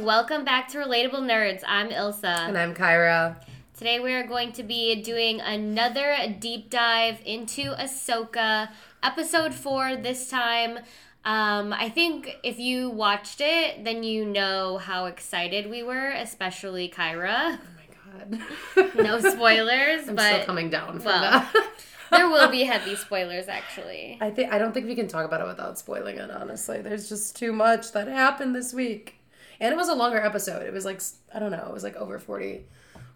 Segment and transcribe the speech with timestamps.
[0.00, 1.62] welcome back to Relatable Nerds.
[1.66, 2.48] I'm Ilsa.
[2.48, 3.36] And I'm Kyra.
[3.76, 8.70] Today we are going to be doing another deep dive into Ahsoka,
[9.02, 10.78] episode four this time.
[11.26, 16.88] Um, I think if you watched it, then you know how excited we were, especially
[16.88, 17.58] Kyra.
[17.58, 18.38] Oh my
[18.78, 18.94] god.
[18.94, 21.72] No spoilers, I'm but still coming down from well, that.
[22.10, 24.16] there will be heavy spoilers actually.
[24.22, 26.80] I think I don't think we can talk about it without spoiling it, honestly.
[26.80, 29.19] There's just too much that happened this week.
[29.60, 30.62] And it was a longer episode.
[30.66, 31.00] It was like
[31.34, 32.64] I don't know, it was like over 40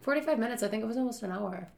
[0.03, 0.63] 45 minutes.
[0.63, 1.69] I think it was almost an hour.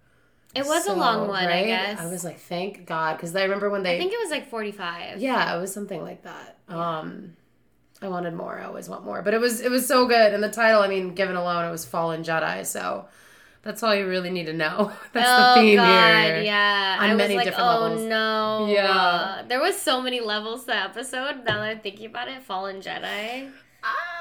[0.54, 2.00] It was a long one, I guess.
[2.00, 3.96] I was like, thank God, because I remember when they.
[3.96, 5.20] I think it was like 45.
[5.20, 6.58] yeah, it was something like that.
[6.68, 7.36] Um,
[8.00, 8.58] I wanted more.
[8.58, 10.34] I always want more, but it was it was so good.
[10.34, 12.64] And the title, I mean, given alone, it was Fallen Jedi.
[12.64, 13.06] So
[13.62, 14.92] that's all you really need to know.
[15.12, 16.40] That's oh the theme god, here.
[16.42, 16.96] yeah.
[17.00, 18.02] on I was many like, different oh levels.
[18.02, 18.66] no.
[18.70, 18.90] Yeah.
[18.90, 21.44] Uh, there was so many levels to the episode.
[21.44, 23.50] Now that I'm thinking about it, Fallen Jedi.
[23.82, 24.15] Ah!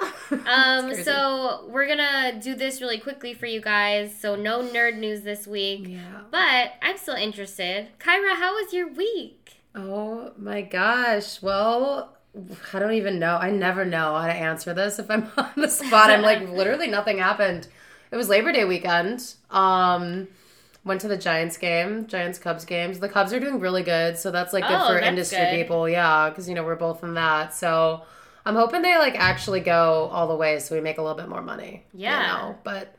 [0.46, 4.14] Um, so we're gonna do this really quickly for you guys.
[4.14, 6.20] So no nerd news this week, yeah.
[6.30, 7.88] but I'm still interested.
[7.98, 9.62] Kyra, how was your week?
[9.74, 11.40] Oh my gosh.
[11.40, 12.14] Well,
[12.72, 13.36] I don't even know.
[13.36, 16.10] I never know how to answer this if I'm on the spot.
[16.10, 17.68] I'm like literally nothing happened.
[18.10, 19.34] It was Labor Day weekend.
[19.50, 20.28] Um
[20.84, 22.98] went to the Giants game, Giants Cubs games.
[22.98, 25.50] The Cubs are doing really good, so that's like good Oh, for industry good.
[25.62, 25.88] people.
[25.88, 27.54] Yeah, cuz you know, we're both in that.
[27.54, 28.02] So
[28.48, 31.28] I'm hoping they like actually go all the way so we make a little bit
[31.28, 31.84] more money.
[31.92, 32.26] you Yeah.
[32.26, 32.58] know?
[32.64, 32.94] But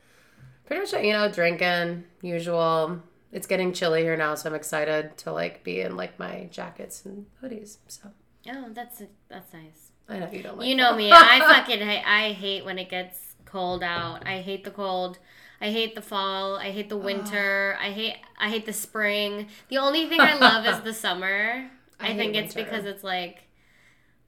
[0.66, 3.02] pretty much you know, drinking, usual.
[3.31, 7.05] It's getting chilly here now, so I'm excited to like be in like my jackets
[7.05, 7.77] and hoodies.
[7.88, 8.09] So
[8.52, 9.92] Oh, that's that's nice.
[10.08, 10.67] I know you don't like.
[10.67, 10.97] You know fall.
[10.97, 11.11] me.
[11.11, 14.25] I fucking hate, I hate when it gets cold out.
[14.27, 15.20] I hate the cold.
[15.61, 16.55] I hate the fall.
[16.55, 17.77] I hate the winter.
[17.81, 19.47] I hate I hate the spring.
[19.67, 21.70] The only thing I love is the summer.
[22.00, 22.72] I I, think it's winter.
[22.72, 23.44] because it's like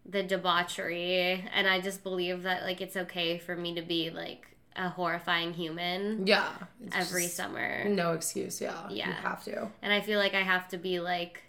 [0.06, 4.48] the debauchery and I just believe that like it's okay for me to be like
[4.76, 6.50] a horrifying human yeah,
[6.94, 7.84] every summer.
[7.90, 8.62] No excuse.
[8.62, 9.12] Yeah, you Yeah.
[9.22, 9.68] have to.
[9.82, 11.44] And I feel like I have to be like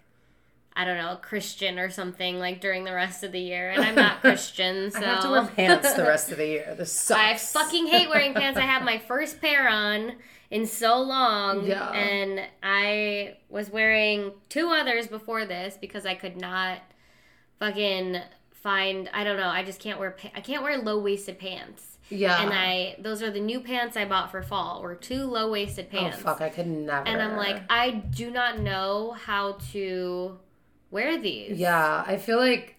[0.75, 3.93] I don't know, Christian or something like during the rest of the year and I'm
[3.95, 6.73] not Christian, so I have to wear pants the rest of the year.
[6.77, 7.55] This sucks.
[7.55, 8.57] I fucking hate wearing pants.
[8.57, 10.13] I have my first pair on
[10.49, 11.65] in so long.
[11.65, 11.91] Yeah.
[11.91, 16.79] And I was wearing two others before this because I could not
[17.59, 18.17] fucking
[18.63, 21.97] find I don't know, I just can't wear pa- I can't wear low-waisted pants.
[22.09, 22.41] yeah.
[22.41, 24.81] And I those are the new pants I bought for fall.
[24.81, 26.17] Were two low-waisted pants.
[26.19, 26.39] oh pants.
[26.39, 27.05] fuck, I could never.
[27.07, 30.39] And I'm like, I do not know how to
[30.89, 31.57] wear these.
[31.59, 32.75] yeah, I feel like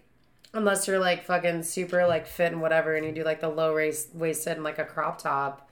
[0.53, 3.75] unless you're like fucking super like fit and whatever, and you do like the low
[3.75, 5.69] waist waisted and like a crop top,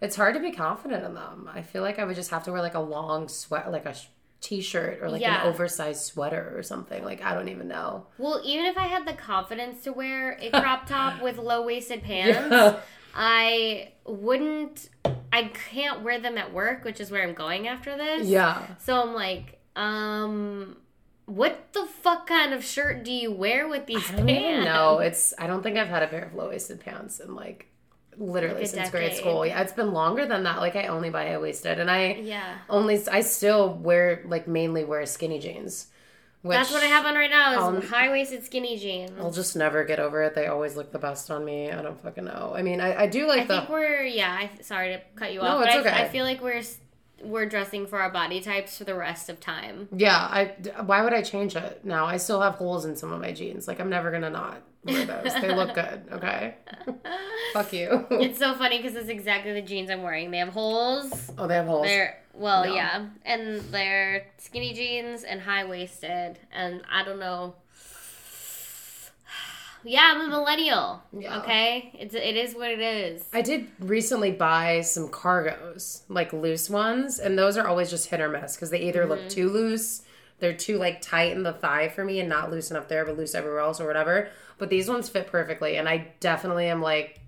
[0.00, 1.48] it's hard to be confident in them.
[1.54, 3.94] I feel like I would just have to wear like a long sweat, like a
[4.42, 5.42] t-shirt or like Yeah.
[5.42, 7.02] an oversized sweater or something.
[7.04, 8.06] Like I don't even know.
[8.18, 12.02] Well, even if I had the confidence to wear a crop top with low waisted
[12.02, 12.76] pants, Yeah.
[13.14, 14.88] I wouldn't.
[15.32, 18.26] I can't wear them at work, which is where I'm going after this.
[18.26, 18.66] Yeah.
[18.78, 20.76] So I'm like, um,
[21.26, 24.42] what the fuck kind of shirt do you wear with these I don't pants?
[24.48, 24.98] even know.
[24.98, 27.68] It's I don't think I've had a pair of low waisted pants in like
[28.16, 29.46] literally Like a since grade school.
[29.46, 30.58] Yeah, it's been longer than that.
[30.58, 32.58] Like I only buy high waisted, and I Yeah.
[32.68, 35.88] only I still wear like mainly wear skinny jeans.
[36.42, 39.12] Which That's what I have on right now is high waisted skinny jeans.
[39.20, 40.34] I'll just never get over it.
[40.34, 41.70] They always look the best on me.
[41.70, 42.52] I don't fucking know.
[42.56, 44.36] I mean, I, I do like I the think we're yeah.
[44.40, 46.02] I, sorry to cut you No, off, but it's I, okay.
[46.02, 46.62] I feel like we're
[47.22, 49.86] we're dressing for our body types for the rest of time.
[49.96, 50.16] yeah.
[50.18, 50.44] I
[50.82, 52.06] why would I change it now?
[52.06, 53.68] I still have holes in some of my jeans.
[53.68, 55.34] Like I'm never gonna not wear those.
[55.40, 56.02] they look good.
[56.12, 56.54] Okay.
[57.52, 58.06] Fuck you.
[58.10, 60.30] It's so funny because it's exactly the jeans I'm wearing.
[60.30, 61.30] They have holes.
[61.38, 61.86] oh, they have holes.
[61.86, 62.74] They're well, No.
[62.74, 67.54] yeah, and they're skinny jeans and high waisted, and I don't know.
[69.84, 71.02] Yeah, I'm a millennial.
[71.12, 71.40] Yeah.
[71.40, 73.28] Okay, it's it is what it is.
[73.32, 78.20] I did recently buy some cargos, like loose ones, and those are always just hit
[78.20, 79.28] or miss because they either look mm-hmm.
[79.28, 80.02] too loose,
[80.38, 83.16] they're too like tight in the thigh for me and not loose enough there, but
[83.16, 84.28] loose everywhere else or whatever.
[84.58, 87.18] But these ones fit perfectly, and I definitely am like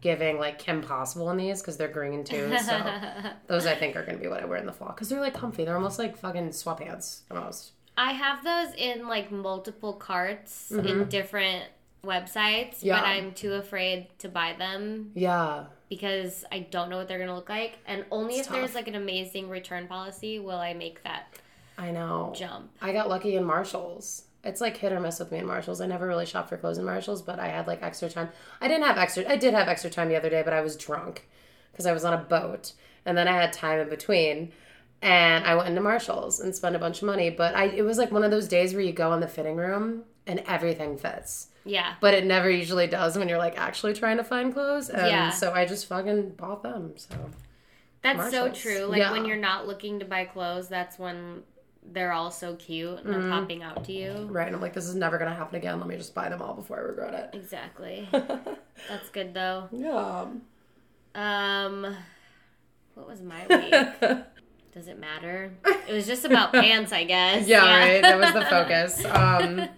[0.00, 2.54] giving like Kim Possible in these because they're green too.
[2.64, 3.00] So
[3.48, 5.34] those I think are gonna be what I wear in the fall because they're like
[5.34, 5.64] comfy.
[5.64, 7.72] They're almost like fucking sweatpants almost.
[7.96, 11.64] I have those in like multiple carts in different
[12.04, 12.86] websites, Mm-hmm.
[12.86, 13.00] Yeah.
[13.00, 17.34] but I'm too afraid to buy them Yeah, because I don't know what they're gonna
[17.34, 21.02] look like, and only It's if there's like an amazing return policy will I make
[21.02, 21.34] that
[21.76, 22.32] I know.
[22.36, 22.70] jump.
[22.80, 24.22] I got lucky in Marshalls.
[24.48, 25.80] It's like hit or miss with me in Marshalls.
[25.80, 28.30] I never really shop for clothes in Marshalls, but I had like extra time.
[28.60, 29.28] I didn't have extra.
[29.30, 31.28] I did have extra time the other day, but I was drunk
[31.70, 32.72] because I was on a boat,
[33.04, 34.52] and then I had time in between,
[35.02, 37.30] and I went into Marshalls and spent a bunch of money.
[37.30, 39.56] But I, it was like one of those days where you go in the fitting
[39.56, 41.48] room and everything fits.
[41.64, 41.94] Yeah.
[42.00, 44.88] But it never usually does when you're like actually trying to find clothes.
[44.88, 45.30] And Yeah.
[45.30, 46.94] so I just fucking bought them.
[46.96, 47.14] So
[48.02, 48.84] That's so true.
[48.86, 49.12] Like Yeah.
[49.12, 51.42] when you're not looking to buy clothes, that's when
[51.92, 54.12] they're all so cute and they're popping out to you.
[54.30, 55.78] right, and I'm like, this is never gonna happen again.
[55.78, 57.36] Let me just buy them all before I regret it.
[57.36, 58.08] Exactly.
[58.12, 59.68] That's good though.
[59.72, 60.26] yeah.
[61.14, 61.96] Um,
[62.94, 63.70] what was my week?
[64.72, 65.52] Does it matter?
[65.88, 67.46] It was just about pants, I guess.
[67.48, 68.02] Yeah, right.
[68.02, 69.04] That was the focus.
[69.06, 69.68] Um,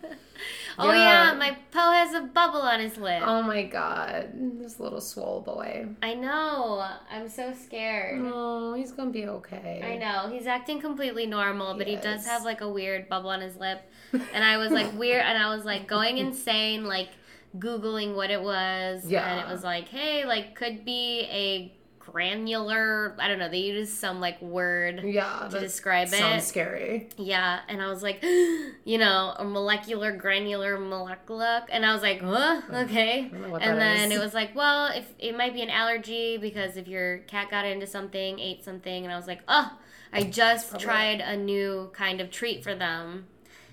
[0.83, 1.33] Oh Yeah.
[1.33, 3.23] yeah, my Poe has a bubble on his lip.
[3.25, 4.31] oh my god,
[4.61, 5.87] this little swole boy.
[6.03, 6.87] I know.
[7.11, 8.21] I'm so scared.
[8.25, 9.81] Oh, he's gonna be okay.
[9.85, 10.31] I know.
[10.33, 13.83] He's acting completely normal, but he does have like a weird bubble on his lip.
[14.35, 17.11] And I was like weird and I was like going insane, like
[17.59, 19.05] Googling what it was.
[19.07, 19.25] Yeah.
[19.31, 21.73] And it was like, hey, like could be a
[22.13, 26.25] granular I don't know, they use some like word Yeah, to describe sounds it.
[26.25, 27.09] Sounds scary.
[27.17, 27.61] Yeah.
[27.69, 28.23] And I was like,
[28.85, 32.61] you know, a molecular granular molecular and I was like, huh?
[32.73, 33.29] Okay.
[33.31, 34.19] don't know what And then is.
[34.19, 37.65] it was like, well, if it might be an allergy because if your cat got
[37.67, 39.79] into something, ate something, and I was like, oh,
[40.13, 43.27] I just tried a new kind of treat for them,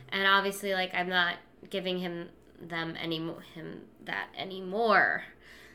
[0.09, 1.35] and obviously, like, I'm not
[1.69, 2.29] giving him
[2.61, 5.23] them anymore, him that anymore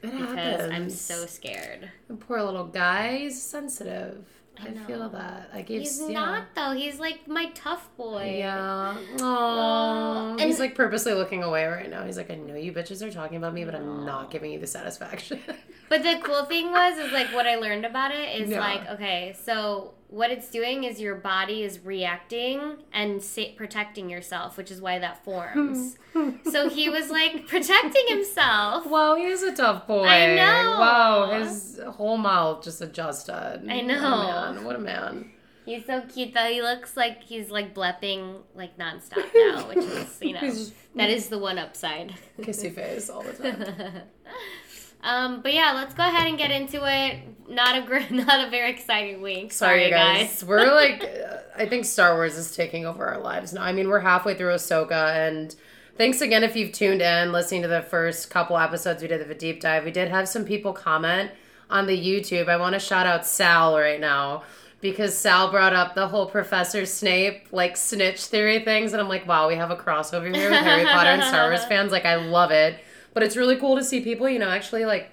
[0.03, 1.91] It because I'm so scared.
[2.09, 3.19] The poor little guy.
[3.19, 4.27] He's sensitive.
[4.61, 4.85] I, know.
[4.85, 5.51] feel that.
[5.53, 5.81] I gave.
[5.81, 6.13] He's yeah.
[6.13, 6.73] not though.
[6.73, 8.37] He's like my tough boy.
[8.39, 8.97] Yeah.
[9.21, 9.23] Aw.
[9.23, 12.05] Oh, And- he's like purposely looking away right now.
[12.05, 14.59] He's like, I know you bitches are talking about me, but I'm not giving you
[14.59, 15.41] the satisfaction.
[15.89, 18.61] But the cool thing was, is like what I learned about it is Yeah.
[18.61, 24.59] like, okay, so what it's doing is your body is reacting and sa- protecting yourself,
[24.59, 25.97] which is why that forms.
[26.51, 28.87] so he was like protecting himself.
[28.87, 30.05] wow, he is a tough boy.
[30.05, 30.77] I know.
[30.79, 33.65] Wow, his whole mouth just adjusted.
[33.69, 33.97] I know.
[33.97, 34.65] Oh, man.
[34.65, 35.31] What a man.
[35.65, 36.47] He's so cute though.
[36.47, 41.09] He looks like he's like blepping like nonstop now, which is you know just that
[41.09, 42.15] is the one upside.
[42.41, 44.03] kissy face all the time.
[45.03, 47.21] um, but yeah, let's go ahead and get into it.
[47.49, 49.53] Not a gr- not a very exciting week.
[49.53, 50.29] Sorry, Sorry, guys.
[50.29, 50.45] guys.
[50.47, 51.05] We're like,
[51.57, 53.63] I think Star Wars is taking over our lives now.
[53.63, 55.55] I mean, we're halfway through Ahsoka, and
[55.97, 59.31] thanks again if you've tuned in, listening to the first couple episodes we did of
[59.31, 59.85] a deep dive.
[59.85, 61.31] We did have some people comment
[61.69, 62.49] on the YouTube.
[62.49, 64.45] I want to shout out Sal right now
[64.81, 69.27] because Sal brought up the whole Professor Snape like snitch theory things, and I'm like,
[69.29, 71.93] wow, we have a crossover here with Harry Potter and Star Wars fans.
[71.93, 72.79] Like, I love it.
[73.15, 75.11] But it's really cool to see people, you know, actually like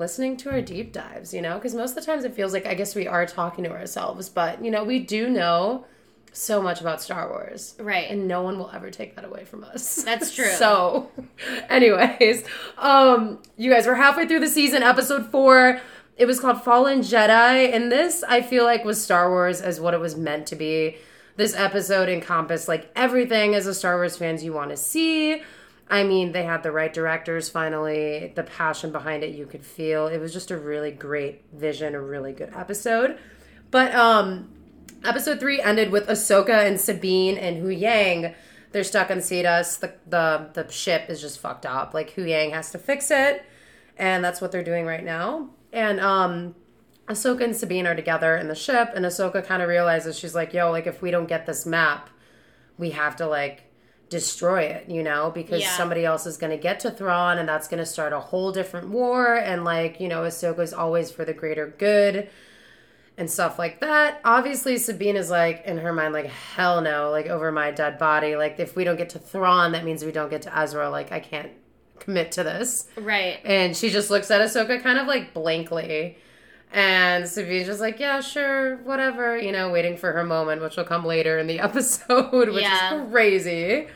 [0.00, 2.66] listening to our deep dives, you know, because most of the times it feels like
[2.66, 5.84] I guess we are talking to ourselves, but you know, we do know
[6.32, 7.74] so much about Star Wars.
[7.78, 8.08] Right.
[8.08, 10.02] And no one will ever take that away from us.
[10.02, 10.50] That's true.
[10.52, 11.10] so,
[11.68, 12.44] anyways,
[12.78, 15.80] um you guys, we're halfway through the season, episode 4.
[16.16, 19.94] It was called Fallen Jedi, and this I feel like was Star Wars as what
[19.94, 20.96] it was meant to be.
[21.36, 25.42] This episode encompassed like everything as a Star Wars fans you want to see.
[25.90, 30.06] I mean, they had the right directors finally, the passion behind it you could feel.
[30.06, 33.18] It was just a really great vision, a really good episode.
[33.72, 34.52] But um
[35.04, 38.34] episode 3 ended with Ahsoka and Sabine and Huyang.
[38.70, 39.80] They're stuck on Seatos.
[39.80, 41.92] The the the ship is just fucked up.
[41.92, 43.44] Like Huyang has to fix it,
[43.98, 45.50] and that's what they're doing right now.
[45.72, 46.54] And um
[47.08, 50.54] Ahsoka and Sabine are together in the ship, and Ahsoka kind of realizes she's like,
[50.54, 52.10] "Yo, like if we don't get this map,
[52.78, 53.64] we have to like
[54.10, 55.70] destroy it, you know, because Yeah.
[55.76, 58.52] somebody else is going to get to Thrawn, and that's going to start a whole
[58.52, 59.36] different war.
[59.36, 62.28] And like, you know, Ahsoka's always for the greater good."
[63.18, 64.18] And stuff like that.
[64.24, 68.34] Obviously, Sabine is like in her mind, like hell no, like over my dead body.
[68.34, 70.88] Like if we don't get to Thrawn, that means we don't get to Ezra.
[70.88, 71.50] Like I can't
[71.98, 72.86] commit to this.
[72.96, 73.38] Right.
[73.44, 76.16] And she just looks at Ahsoka kind of like blankly.
[76.72, 80.84] And Sabine's just like, yeah, sure, whatever, you know, waiting for her moment, which will
[80.84, 83.02] come later in the episode, which Yeah.
[83.04, 83.88] is crazy.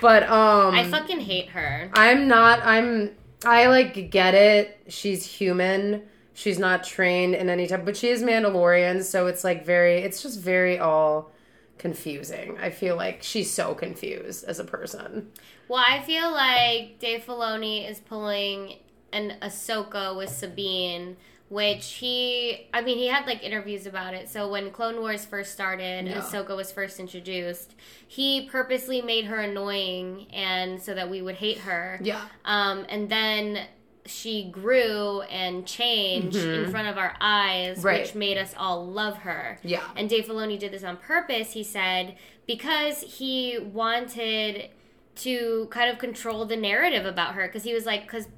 [0.00, 1.90] But um I fucking hate her.
[1.94, 3.12] I'm not I'm
[3.44, 4.80] I like get it.
[4.88, 6.02] She's human.
[6.34, 10.22] She's not trained in any type but she is Mandalorian, so it's like very it's
[10.22, 11.32] just very all
[11.78, 12.58] confusing.
[12.58, 15.30] I feel like she's so confused as a person.
[15.68, 18.76] Well, I feel like Dave Filoni is pulling
[19.12, 21.16] an Ahsoka with Sabine,
[21.48, 24.28] which he, I mean, he had like interviews about it.
[24.28, 26.20] So when Clone Wars first started, Yeah.
[26.20, 27.74] Ahsoka was first introduced.
[28.06, 32.00] He purposely made her annoying, and so that we would hate her.
[32.02, 32.22] Yeah.
[32.44, 33.66] Um, and then
[34.06, 38.02] she grew and changed in front of our eyes, Right.
[38.02, 39.58] which made us all love her.
[39.64, 39.82] Yeah.
[39.96, 41.52] And Dave Filoni did this on purpose.
[41.52, 44.70] He said because he wanted
[45.16, 48.28] to kind of control the narrative about her, because he was like, because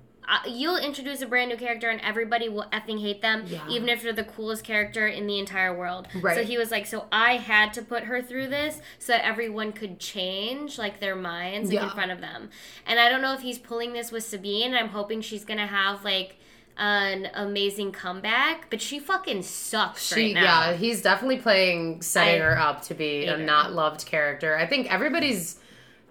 [0.46, 3.66] you'll introduce a brand new character and everybody will effing hate them, Yeah.
[3.68, 6.08] even if they're the coolest character in the entire world.
[6.20, 6.36] Right.
[6.36, 9.72] So he was like, so I had to put her through this so that everyone
[9.72, 12.50] could change like their minds like, in front of them.
[12.86, 14.74] And I don't know if he's pulling this with Sabine.
[14.74, 16.36] I'm hoping she's gonna have like
[16.76, 20.42] an amazing comeback, but she fucking sucks She, right now.
[20.70, 24.56] yeah, he's definitely playing, setting I her up to be a not loved character.
[24.56, 25.56] I think everybody's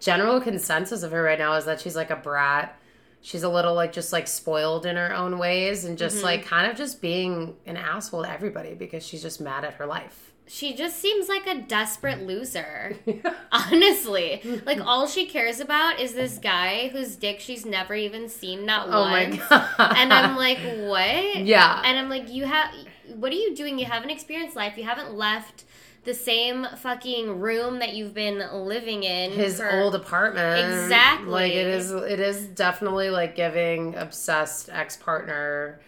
[0.02, 2.77] general consensus of her right now is that she's like a brat.
[3.22, 6.00] She's a little like just like spoiled in her own ways and Mm-hmm.
[6.06, 9.74] just like kind of just being an asshole to everybody because she's just mad at
[9.76, 10.32] her life.
[10.50, 12.96] She just seems like a desperate loser.
[13.52, 14.62] Honestly.
[14.66, 18.88] Like all she cares about is this guy whose dick she's never even seen not
[18.88, 19.38] Oh my once.
[19.50, 19.94] god.
[19.98, 21.38] And I'm like, what?
[21.46, 21.82] Yeah.
[21.84, 22.74] And I'm like, you have
[23.16, 23.80] what are you doing?
[23.80, 24.78] You haven't experienced life.
[24.78, 25.64] You haven't left
[26.08, 29.32] the same fucking room that you've been living in.
[29.32, 30.84] his for- old apartment.
[30.84, 31.30] Exactly.
[31.30, 35.80] Like it is it is definitely like giving obsessed ex-partner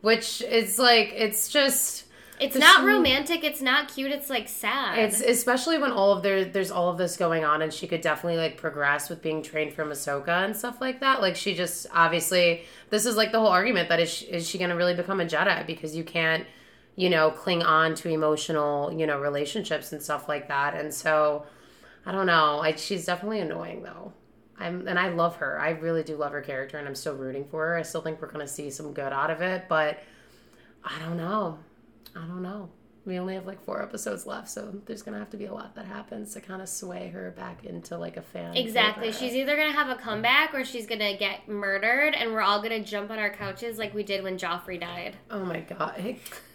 [0.00, 2.04] which is like it's just
[2.40, 4.98] It's not romantic, it's not cute, it's like sad.
[4.98, 8.00] It's especially when all of there there's all of this going on and she could
[8.00, 11.20] definitely like progress with being trained from Ahsoka and stuff like that.
[11.20, 14.56] Like she just obviously this is like the whole argument that is she, is she
[14.56, 16.46] going to really become a Jedi because you can't
[16.96, 20.74] you know cling on to emotional you know relationships and stuff like that.
[20.74, 21.46] And so
[22.04, 22.60] I don't know.
[22.60, 24.12] I, she's definitely annoying though.
[24.58, 25.58] I'm and I love her.
[25.60, 27.76] I really do love her character and I'm still rooting for her.
[27.76, 29.98] I still think we're going to see some good out of it, but
[30.84, 31.58] I don't know.
[32.14, 32.70] I don't know.
[33.04, 35.76] We only have like four episodes left, so there's gonna have to be a lot
[35.76, 38.56] that happens to kind of sway her back into like a fan.
[38.56, 39.12] Exactly.
[39.12, 39.20] favorite.
[39.20, 42.82] She's either gonna have a comeback or she's gonna get murdered, and we're all gonna
[42.82, 45.14] jump on our couches like we did when Joffrey died.
[45.30, 46.16] Oh my god.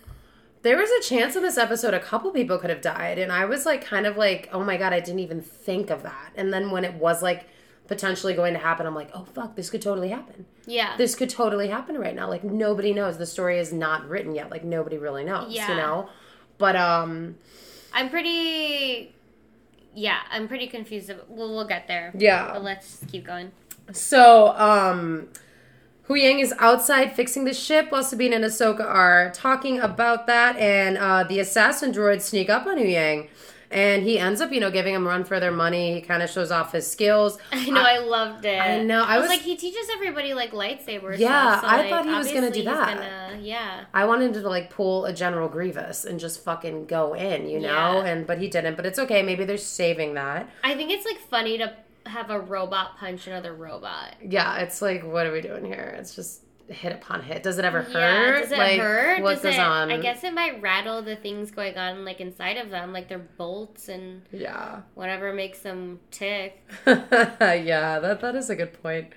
[0.63, 3.45] There was a chance in this episode a couple people could have died, and I
[3.45, 6.31] was like, kind of like, oh my god, I didn't even think of that.
[6.35, 7.47] And then when it was like
[7.87, 10.45] potentially going to happen, I'm like, oh fuck, this could totally happen.
[10.65, 10.95] Yeah.
[10.97, 12.29] This could totally happen right now.
[12.29, 13.17] Like nobody knows.
[13.17, 14.51] The story is not written yet.
[14.51, 15.51] Like nobody really knows.
[15.51, 15.69] Yeah.
[15.69, 16.09] You know.
[16.57, 17.37] But um,
[17.93, 19.15] I'm pretty.
[19.93, 21.11] Yeah, I'm pretty confused.
[21.27, 22.13] Well, we'll get there.
[22.15, 22.53] Yeah.
[22.53, 23.51] But let's keep going.
[23.91, 25.27] So, um,
[26.11, 30.97] Huyang is outside fixing the ship while Sabine and Ahsoka are talking about that, and
[30.97, 33.29] uh, the assassin droids sneak up on Huyang,
[33.69, 35.93] and he ends up, you know, giving him a run for their money.
[35.93, 37.37] He kind of shows off his skills.
[37.53, 38.59] I know, I, loved it.
[38.61, 41.17] I know, I I was, was- like, he teaches everybody like lightsabers.
[41.19, 42.95] Yeah, stuff, so, I like, thought he was gonna do that.
[42.97, 43.85] Gonna, yeah.
[43.93, 48.01] I wanted to like pull a General Grievous and just fucking go in, you know,
[48.01, 48.05] Yeah.
[48.05, 48.75] and but he didn't.
[48.75, 49.23] But it's okay.
[49.23, 50.49] Maybe they're saving that.
[50.63, 51.73] I think it's like funny to
[52.05, 54.15] have a robot punch another robot.
[54.21, 55.95] Yeah, it's like, what are we doing here?
[55.99, 57.43] It's just hit upon hit.
[57.43, 57.93] Does it ever hurt?
[57.93, 59.21] Yeah, does it like, hurt?
[59.21, 59.91] What does goes it, on?
[59.91, 63.19] I guess it might rattle the things going on like inside of them, like their
[63.19, 64.81] bolts and Yeah.
[64.95, 66.63] whatever makes them tick.
[66.87, 69.13] yeah, that that is a good point.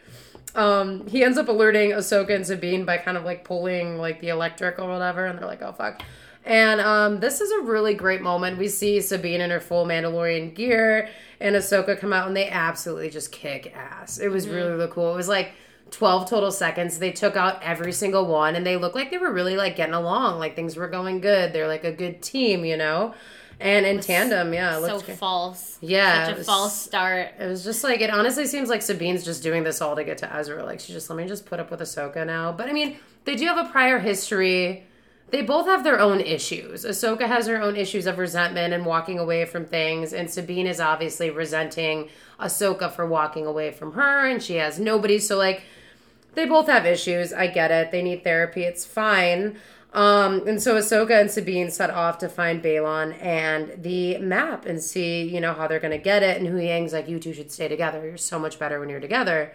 [0.55, 4.29] Um, he ends up alerting Ahsoka and Sabine by kind of like pulling like the
[4.29, 6.03] electric or whatever, and they're like, "Oh fuck."
[6.45, 8.59] And um, this is a really great moment.
[8.59, 11.09] We see Sabine in her full Mandalorian gear
[11.45, 14.19] and Ahsoka come out, and they absolutely just kick ass.
[14.19, 14.55] It was mm-hmm.
[14.55, 15.13] really, really cool.
[15.13, 15.53] It was like
[15.91, 16.99] 12 total seconds.
[16.99, 19.95] They took out every single one, and they looked like they were really like getting
[19.95, 20.39] along.
[20.39, 21.53] Like things were going good.
[21.53, 23.15] They're like a good team, you know?
[23.61, 25.17] And in tandem, yeah, it So good.
[25.17, 25.77] false.
[25.83, 27.35] Yeah, Such a false start.
[27.39, 30.19] It was just like it honestly seems like Sabine's just doing this all to get
[30.19, 30.65] to Ezra.
[30.65, 32.53] Like she just let me just put up with Ahsoka now.
[32.53, 32.97] But I mean,
[33.27, 34.87] they do have a prior history.
[35.35, 36.85] They both have their own issues.
[36.85, 40.79] Ahsoka has her own issues of resentment and walking away from things, and Sabine is
[40.79, 45.19] obviously resenting Ahsoka for walking away from her, and she has nobody.
[45.19, 45.65] So like,
[46.35, 47.33] they both have issues.
[47.33, 47.91] I get it.
[47.91, 48.63] They need therapy.
[48.63, 49.57] It's fine.
[49.93, 54.81] Um, and so Ahsoka and Sabine set off to find Baylan and the map and
[54.81, 56.41] see, you know, how they're gonna get it.
[56.41, 58.07] And Huyang's like, you two should stay together.
[58.07, 59.53] You're so much better when you're together.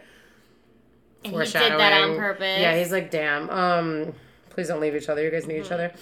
[1.24, 2.60] And he did that on purpose.
[2.60, 3.50] Yeah, he's like, damn.
[3.50, 4.14] Um,
[4.60, 5.24] please don't leave each other.
[5.24, 5.94] You guys need each other.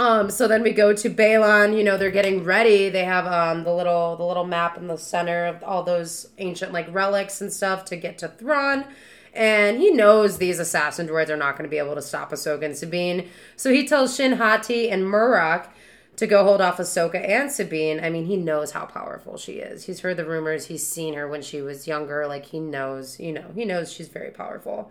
[0.00, 1.78] Um, so then we go to Baylan.
[1.78, 2.88] You know, they're getting ready.
[2.88, 6.72] They have um the little the little map in the center of all those ancient
[6.72, 8.84] like relics and stuff to get to Thrawn.
[9.32, 12.64] And he knows these assassin droids are not going to be able to stop Ahsoka
[12.64, 13.28] and Sabine.
[13.54, 15.72] So he tells Shin Hati and Marrok
[16.16, 18.00] to go hold off Ahsoka and Sabine.
[18.00, 19.84] I mean, he knows how powerful she is.
[19.84, 20.66] He's heard the rumors.
[20.66, 22.26] He's seen her when she was younger.
[22.26, 24.90] Like he knows, you know, he knows she's very powerful.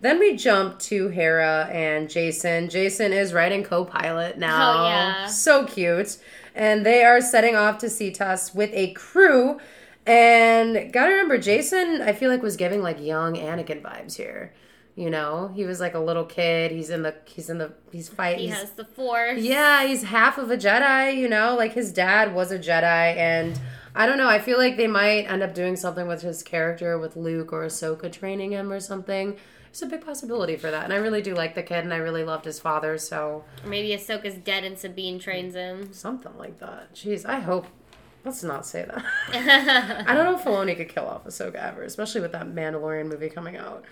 [0.00, 2.70] Then we jump to Hera and Jacen.
[2.70, 4.84] Jacen is riding co-pilot now.
[4.84, 5.26] Oh, yeah.
[5.26, 6.18] So cute.
[6.54, 9.58] And they are setting off to Seatos with a crew.
[10.06, 14.54] And gotta remember, Jacen, I feel like was giving like young Anakin vibes here.
[14.94, 16.72] You know, he was like a little kid.
[16.72, 18.40] He's in the he's in the he's fighting.
[18.40, 19.38] He has the force.
[19.38, 23.60] Yeah, he's half of a Jedi, you know, like his dad was a Jedi and
[23.94, 26.98] I don't know, I feel like they might end up doing something with his character
[26.98, 29.36] with Luke or Ahsoka training him or something.
[29.78, 30.84] There's a big possibility for that.
[30.84, 33.90] And I really do like the kid, and I really loved his father, so maybe
[33.90, 35.92] Ahsoka's dead and Sabine trains him.
[35.92, 36.94] something like that.
[36.94, 37.66] Jeez, I hope.
[38.24, 39.04] Let's not say that.
[40.08, 43.28] I don't know if Filoni could kill off Ahsoka ever, especially with that Mandalorian movie
[43.30, 43.84] coming out.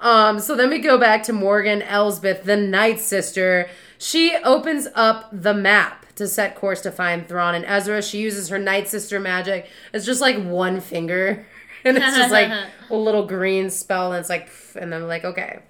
[0.00, 3.68] Um, so then we go back to Morgan Elsbeth, the Night Sister.
[3.98, 8.02] She opens up the map to set course to find Thrawn and Ezra.
[8.02, 9.68] She uses her Night Sister magic.
[9.92, 11.44] It's just like one finger,
[11.96, 12.50] and it's just like
[12.90, 15.60] a little green spell, and it's like, and then like, okay,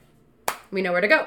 [0.71, 1.27] we know where to go.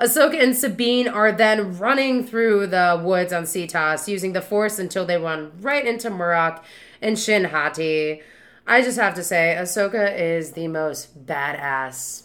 [0.00, 5.04] Ahsoka and Sabine are then running through the woods on Seatos using the Force until
[5.04, 6.64] they run right into Marrok
[7.02, 8.22] and Shin Hati.
[8.66, 12.24] I just have to say, Ahsoka is the most badass,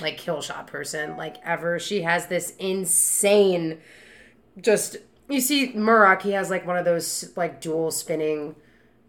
[0.00, 1.78] like, kill shot person, like, ever.
[1.78, 3.80] She has this insane,
[4.58, 4.96] just,
[5.28, 8.54] you see Marrok, he has, like, one of those, like, dual spinning,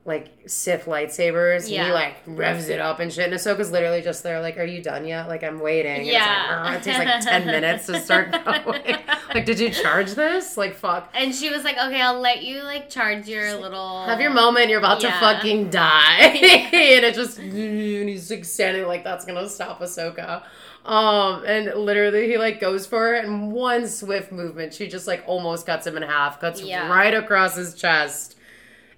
[0.04, 1.64] like, Sith lightsabers.
[1.66, 1.86] And Yeah.
[1.86, 3.26] he, like, revs it up and shit.
[3.26, 5.28] And Ahsoka's literally just there, like, are you done yet?
[5.28, 5.92] Like, I'm waiting.
[5.92, 6.64] And it's like, Yeah.
[6.66, 8.32] "Uh," it takes, like, 10 minutes to start
[8.66, 8.82] going.
[9.36, 10.58] like, did you charge this?
[10.58, 11.12] Like, fuck.
[11.14, 14.70] And she was like, "Okay, I'll let you like charge your little Have your moment.
[14.70, 15.12] You're about Yeah.
[15.12, 16.18] to fucking die,
[16.74, 20.42] and it just and he's like standing like that's gonna stop Ahsoka.
[20.84, 25.24] Um, and literally he like goes for it, and one swift movement, she just like
[25.28, 26.90] almost cuts him in half, cuts Yeah.
[26.90, 28.36] right across his chest.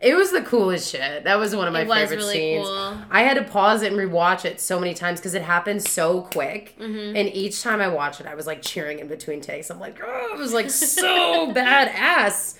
[0.03, 1.23] It was the coolest shit.
[1.23, 2.67] That was one of my favorite really scenes.
[2.67, 2.97] cool.
[3.09, 6.23] I had to pause it and rewatch it so many times because it happened so
[6.23, 6.75] quick.
[6.77, 7.15] Mm-hmm.
[7.15, 9.71] And each time I watched it, I was like cheering in between takes.
[9.71, 12.57] I'm like, oh, it was like so badass.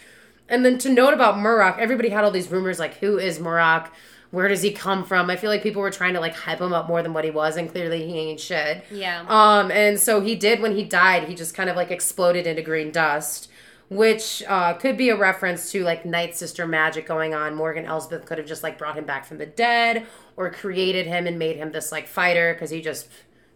[0.48, 3.94] And then to note about Marrok, everybody had all these rumors like, who is Marrok?
[4.32, 5.30] Where does he come from?
[5.30, 7.30] I feel like people were trying to like hype him up more than what he
[7.30, 8.84] was, and clearly he ain't shit.
[8.90, 9.24] Yeah.
[9.28, 12.64] Um, and so he did when he died, he just kind of like exploded into
[12.64, 13.52] green dust,
[13.90, 17.56] which uh, could be a reference to like Night Sister magic going on.
[17.56, 21.28] Morgan Elsbeth could have just like brought him back from the dead or created him
[21.28, 23.08] and made him this like fighter because he just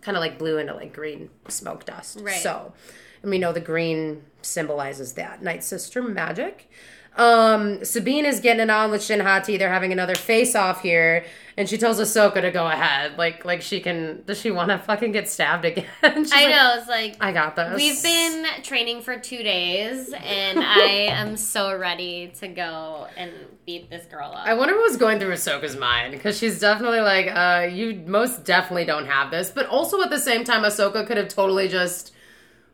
[0.02, 2.20] kind of like blew into like green smoke dust.
[2.22, 2.42] Right.
[2.42, 2.74] So,
[3.22, 6.70] and we know the green symbolizes that Night Sister magic.
[7.18, 9.58] Um, Sabine is getting it on with Shin Hati.
[9.58, 11.26] They're having another face off here,
[11.58, 13.18] and she tells Ahsoka to go ahead.
[13.18, 14.24] Like, like she can.
[14.26, 15.86] Does she want to fucking get stabbed again?
[16.04, 16.76] She's I like, know.
[16.78, 17.76] It's like I got this.
[17.76, 23.32] we've been training for two days, and I am so ready to go and
[23.66, 24.48] beat this girl up.
[24.48, 28.46] I wonder what was going through Ahsoka's mind because she's definitely like, uh, you most
[28.46, 32.14] definitely don't have this, but also at the same time, Ahsoka could have totally just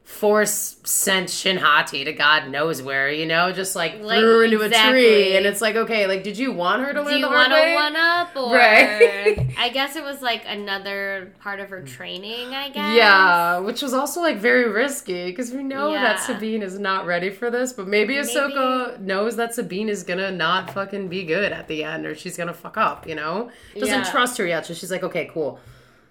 [0.04, 4.44] force sent Shin Hati to God knows where, you know, just like, Like, threw her
[4.44, 7.16] into a tree, and it's like, okay, like, did you want her to Do learn
[7.16, 9.48] you the hard want to one up, or Right.
[9.58, 12.54] I guess it was like another part of her training.
[12.54, 12.96] I guess.
[12.98, 16.04] Yeah, which was also like very risky because we know Yeah.
[16.04, 20.32] that Sabine is not ready for this, but maybe Ahsoka knows that Sabine is gonna
[20.32, 23.50] not fucking be good at the end or she's gonna fuck up, you know?
[23.80, 24.12] Doesn't Yeah.
[24.12, 25.60] trust her yet, so she's like, okay, cool.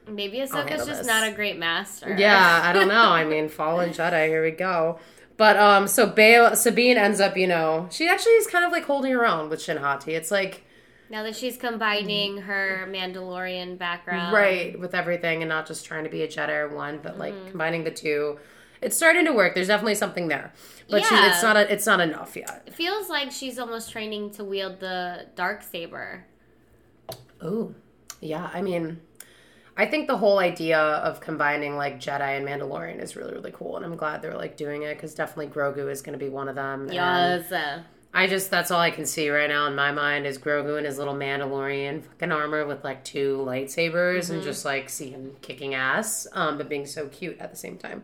[0.09, 1.07] Maybe Ahsoka's just this.
[1.07, 2.15] not a great master.
[2.19, 2.95] Yeah, I don't know.
[3.11, 4.99] I mean, Fallen Jedi, here we go.
[5.37, 8.85] But um, so Bail Sabine ends up, you know, she actually is kind of like
[8.85, 10.13] holding her own with Shin Hati.
[10.15, 10.65] It's like
[11.09, 16.11] Now that she's combining her Mandalorian background, right with everything and not just trying to
[16.11, 17.51] be a Jedi or one, but like Mm-hmm.
[17.51, 18.39] combining the two.
[18.83, 19.55] It's starting to work.
[19.55, 20.53] There's definitely something there,
[20.91, 21.57] but she, it's not.
[21.57, 22.65] A, it's not enough yet.
[22.67, 26.25] It feels like she's almost training to wield the dark saber.
[27.45, 27.75] Ooh,
[28.21, 28.51] yeah.
[28.53, 29.01] I mean,
[29.77, 33.77] I think the whole idea of combining like Jedi and Mandalorian is really really cool,
[33.77, 36.49] and I'm glad they're like doing it because definitely Grogu is going to be one
[36.49, 36.91] of them.
[36.93, 37.51] Yes.
[37.51, 37.83] uh,
[38.15, 40.85] I just that's all I can see right now in my mind is Grogu in
[40.85, 45.75] his little Mandalorian fucking armor with like two lightsabers and just like see him kicking
[45.75, 48.03] ass, um, but being so cute at the same time.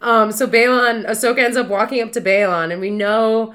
[0.00, 3.54] Um, so Baylan, Ahsoka ends up walking up to Baylan, and we know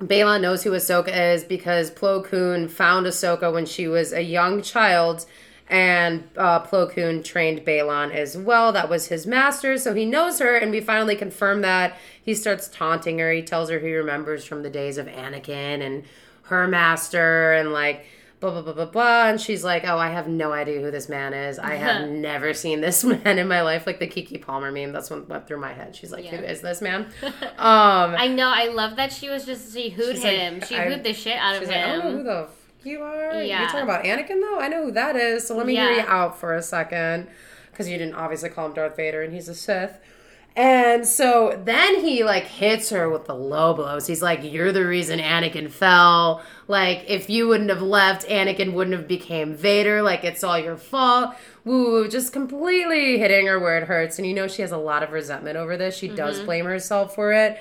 [0.00, 4.60] Baylan knows who Ahsoka is because Plo Koon found Ahsoka when she was a young
[4.60, 5.24] child,
[5.70, 8.72] and uh, Plo Koon trained Baylan as well.
[8.72, 11.96] That was his master, so he knows her, and we finally confirm that.
[12.22, 13.32] He starts taunting her.
[13.32, 16.04] He tells her he remembers from the days of Anakin and
[16.44, 18.06] her master, and like
[18.40, 19.28] blah blah blah blah blah.
[19.28, 21.58] And she's like, "Oh, I have no idea who this man is.
[21.58, 24.92] I have never seen this man in my life." Like the Keke Palmer meme.
[24.92, 25.96] That's what went through my head.
[25.96, 26.36] She's like, Yeah.
[26.36, 27.06] "Who is this man?"
[27.58, 28.48] Um, I know.
[28.48, 30.60] I love that she was just she hooed She's like, him.
[30.66, 32.24] she I- hooed the shit out of She's like, I don't know who him.
[32.24, 32.48] the
[32.84, 33.42] you are.
[33.42, 33.60] Yeah.
[33.60, 34.58] You're talking about Anakin, though?
[34.58, 35.46] I know who that is.
[35.46, 37.28] So let me hear you out for a second.
[37.70, 39.98] Because you didn't obviously call him Darth Vader and he's a Sith.
[40.58, 44.08] And so then he like hits her with the low blows.
[44.08, 46.42] He's like, "You're the reason Anakin fell.
[46.66, 50.02] Like, if you wouldn't have left, Anakin wouldn't have became Vader.
[50.02, 54.18] Like, it's all your fault." Woo, just completely hitting her where it hurts.
[54.18, 55.96] And you know she has a lot of resentment over this.
[55.96, 56.46] She does mm-hmm.
[56.46, 57.56] blame herself for it.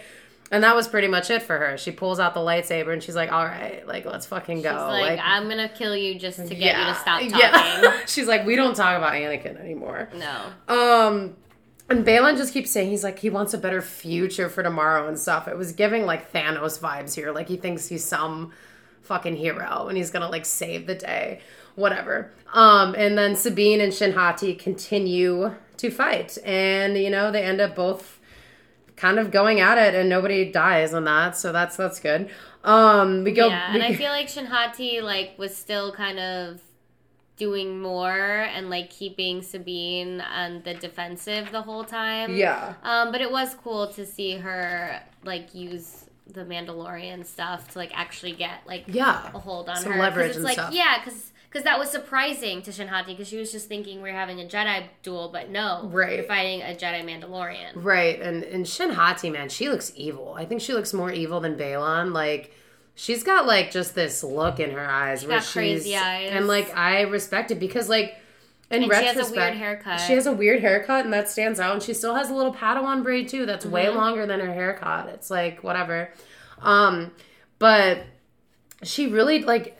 [0.50, 1.78] And that was pretty much it for her.
[1.78, 4.80] She pulls out the lightsaber and she's like, "All right, like let's fucking go." She's
[4.80, 7.32] like, like I'm gonna kill you just to get you to stop talking.
[7.38, 8.00] Yeah.
[8.08, 10.74] she's like, "We don't talk about Anakin anymore." No.
[10.74, 11.36] Um,
[11.90, 15.20] and Baylan just keeps saying he's like he wants a better future for tomorrow and
[15.20, 15.48] stuff.
[15.50, 17.32] It was giving like Thanos vibes here.
[17.32, 18.54] Like he thinks he's some
[19.02, 21.42] fucking hero and he's gonna like save the day.
[21.76, 22.32] Whatever.
[22.54, 27.62] Um, and then Sabine and Shin Hati continue to fight, and you know they end
[27.62, 28.17] up both
[28.98, 31.38] kind of going at it, and nobody dies on that.
[31.38, 32.30] So that's that's good.
[32.66, 33.48] Um, we go.
[33.48, 36.60] Yeah, we, and I feel like Shin Hati like was still kind of
[37.38, 42.36] doing more and like keeping Sabine on the defensive the whole time.
[42.36, 42.74] Yeah.
[42.84, 47.92] Um, but it was cool to see her like use the Mandalorian stuff to like
[47.98, 50.00] actually get like yeah a hold on Some her.
[50.00, 50.74] leverage it's and like stuff.
[50.74, 54.10] yeah, because because that was surprising to Shin Hati because she was just thinking we
[54.10, 56.16] are having a Jedi duel, but no, Right.
[56.18, 57.72] you're fighting a Jedi Mandalorian.
[57.76, 60.34] Right, and and Shin Hati, man, she looks evil.
[60.38, 62.14] I think she looks more evil than Baylan.
[62.14, 62.54] Like
[62.96, 66.30] she's got like just this look in her eyes where got she's crazy eyes.
[66.32, 68.16] and like I respect it because like
[68.70, 70.02] in And she has a weird haircut.
[70.02, 71.72] She has a weird haircut, and that stands out.
[71.74, 73.46] And she still has a little Padawan braid too.
[73.46, 73.96] That's way Mm-hmm.
[73.98, 75.08] longer than her haircut.
[75.10, 76.12] It's like whatever.
[76.62, 77.12] Um,
[77.60, 78.04] but
[78.84, 79.77] she really like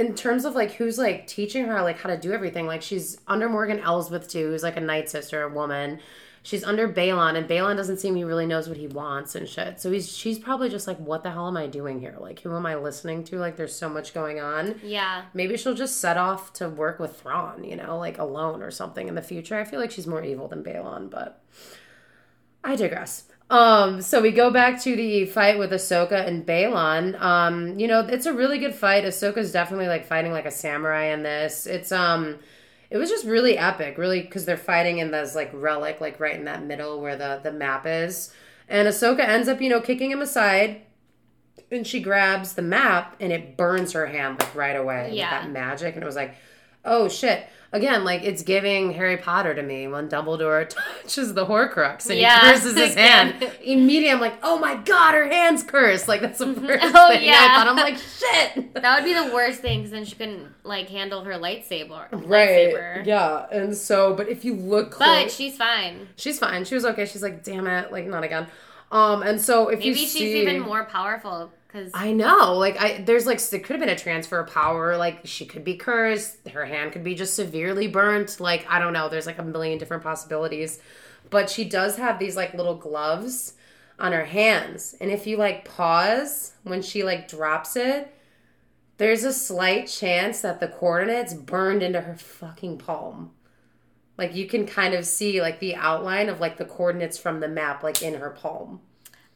[0.00, 2.66] in terms of like who's like teaching her like how to do everything.
[2.66, 6.00] Like she's under Morgan Elsbeth too, who's like a night sister, a woman.
[6.42, 9.78] She's under Baylan, and Baylan doesn't seem he really knows what he wants and shit.
[9.78, 12.16] So he's she's probably just like, what the hell am I doing here?
[12.18, 13.36] Like, who am I listening to?
[13.36, 15.24] Like, there's so much going on Yeah.
[15.34, 19.06] maybe she'll just set off to work with Thrawn, you know, like alone or something
[19.06, 19.60] in the future.
[19.60, 21.42] I feel like she's more evil than Baylan, but
[22.64, 23.24] I digress.
[23.50, 27.20] Um, so we go back to the fight with Ahsoka and Baylan.
[27.20, 29.04] Um, you know, it's a really good fight.
[29.04, 31.66] Ahsoka's definitely like fighting like a samurai in this.
[31.66, 32.38] It's um
[32.90, 36.34] it was just really epic, really, because they're fighting in this like relic, like right
[36.36, 38.32] in that middle where the the map is.
[38.68, 40.82] And Ahsoka ends up, you know, kicking him aside,
[41.72, 45.10] and she grabs the map, and it burns her hand like right away.
[45.12, 45.24] Yeah.
[45.24, 46.36] with that magic, and it was like,
[46.84, 47.46] oh shit.
[47.72, 50.68] Again, like it's giving Harry Potter to me when Dumbledore
[51.02, 52.40] touches the Horcrux and Yeah.
[52.40, 53.48] he curses his hand.
[53.62, 56.08] Immediately, I'm like, oh my god, her hand's cursed.
[56.08, 57.36] Like that's the first Oh, thing yeah.
[57.38, 57.68] I thought.
[57.68, 58.74] I'm like, shit.
[58.74, 62.08] That would be the worst thing because then she couldn't like handle her lightsaber.
[62.10, 62.74] Right.
[62.74, 63.06] Lightsaber.
[63.06, 63.46] Yeah.
[63.52, 66.08] And so, but if you look close, But she's fine.
[66.16, 66.64] she's fine.
[66.64, 67.06] She was okay.
[67.06, 68.48] She's like, damn it, like not again.
[68.90, 72.80] Um, and so if you Maybe she's see, even more powerful because I know, like
[72.80, 74.96] I there's like there could have been a transfer of power.
[74.96, 76.48] Like she could be cursed.
[76.48, 78.40] Her hand could be just severely burnt.
[78.40, 79.08] Like I don't know.
[79.08, 80.80] There's like a million different possibilities.
[81.28, 83.54] But she does have these like little gloves
[83.98, 88.14] on her hands, and if you like pause when she like drops it.
[88.96, 93.30] There's a slight chance that the coordinates burned into her fucking palm.
[94.18, 97.48] Like you can kind of see like the outline of like the coordinates from the
[97.48, 98.80] map like in her palm.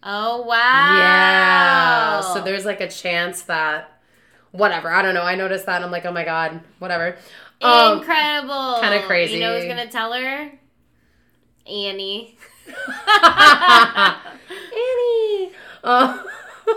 [0.05, 2.21] Oh wow, Yeah.
[2.35, 3.91] So there's like a chance that
[4.53, 4.91] whatever.
[4.91, 5.23] I don't know.
[5.23, 7.17] I noticed that and I'm like, oh my god, whatever.
[7.63, 9.35] Um, incredible, kinda crazy.
[9.35, 10.53] You know who's gonna tell her?
[11.67, 12.37] Annie.
[14.73, 15.53] Annie.
[15.83, 16.23] Uh,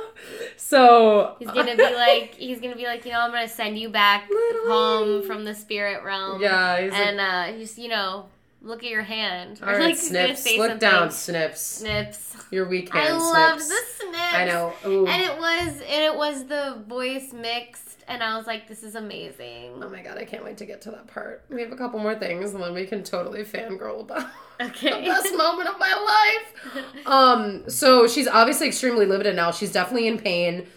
[0.57, 3.89] so He's gonna be like, he's gonna be like, you know, I'm gonna send you
[3.89, 6.41] back Little home from the spirit realm.
[6.41, 8.25] yeah, he's like, and uh, he's you know,
[8.67, 9.59] look at your hand.
[9.63, 10.77] all right, like snips, look something.
[10.79, 11.61] down, snips.
[11.61, 12.35] Snips.
[12.51, 13.97] Your weak I hand, loved snips.
[13.97, 14.33] the snips.
[14.33, 14.73] I know.
[14.85, 15.07] Ooh.
[15.07, 18.95] And it was and it was the voice mixed, and I was like, this is
[18.95, 19.81] amazing.
[19.83, 21.43] Oh my god, I can't wait to get to that part.
[21.49, 24.27] We have a couple more things and then we can totally fangirl about
[24.61, 25.01] Okay.
[25.01, 26.83] the best moment of my life.
[27.07, 29.51] Um, so she's obviously extremely limited now.
[29.51, 30.67] She's definitely in pain.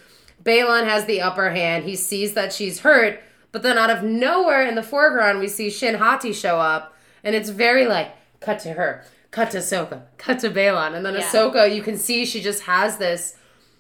[0.45, 1.85] Baylan has the upper hand.
[1.85, 3.21] He sees that she's hurt,
[3.53, 7.35] but then out of nowhere in the foreground, we see Shin Hati show up, and
[7.35, 11.23] it's very like cut to her, cut to Ahsoka, cut to Baylan, and then Yeah.
[11.23, 11.75] Ahsoka.
[11.75, 13.37] You can see she just has this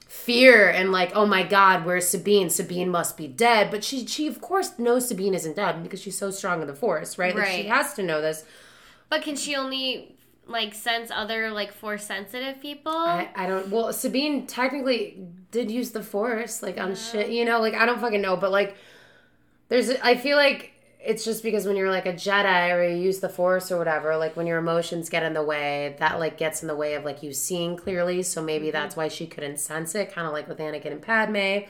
[0.08, 2.50] fear and like, oh my god, where's Sabine?
[2.50, 3.70] Sabine must be dead.
[3.70, 6.74] But she, she of course knows Sabine isn't dead because she's so strong in the
[6.74, 7.34] Force, right?
[7.34, 8.44] Like she has to know this.
[9.08, 12.92] But can she only like sense other like force sensitive people?
[12.92, 13.68] I, I don't.
[13.68, 15.16] Well, Sabine technically
[15.52, 17.30] did use the Force, like on shit.
[17.30, 18.76] You know, like I don't fucking know, but like,
[19.68, 19.90] there's.
[19.90, 23.28] I feel like it's just because when you're like a Jedi or you use the
[23.28, 26.68] Force or whatever, like when your emotions get in the way, that like gets in
[26.68, 28.22] the way of like you seeing clearly.
[28.22, 31.68] So maybe that's why she couldn't sense it, kind of like with Anakin and Padme.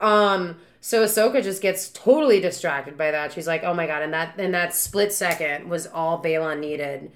[0.00, 0.56] Um.
[0.84, 3.32] So Ahsoka just gets totally distracted by that.
[3.32, 7.12] She's like, "Oh my god!" And that in that split second was all Baylan needed.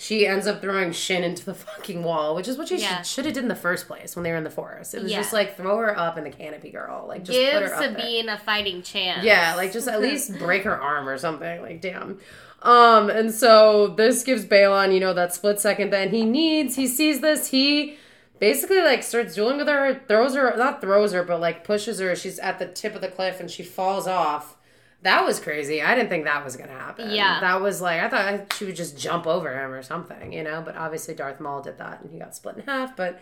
[0.00, 3.02] She ends up throwing Shin into the fucking wall, which is what she Yeah.
[3.02, 4.94] should, have did in the first place when they were in the forest.
[4.94, 5.18] It was Yeah.
[5.18, 7.04] just like throw her up in the canopy, girl.
[7.08, 8.34] Like just Give put her up there.
[8.34, 9.24] A fighting chance.
[9.24, 11.60] Yeah, like just at least break her arm or something.
[11.62, 12.18] Like damn.
[12.62, 16.76] Um, and so this gives Baylan, you know, that split second that he needs.
[16.76, 17.48] He sees this.
[17.48, 17.96] He
[18.38, 22.14] basically like starts dueling with her, throws her, not throws her, but like pushes her.
[22.14, 24.56] She's at the tip of the cliff and she falls off.
[25.02, 25.80] That was crazy.
[25.80, 27.10] I didn't think that was gonna happen.
[27.10, 27.38] Yeah.
[27.40, 30.60] that was like I thought she would just jump over him or something, you know.
[30.64, 32.96] But obviously Darth Maul did that and he got split in half.
[32.96, 33.14] But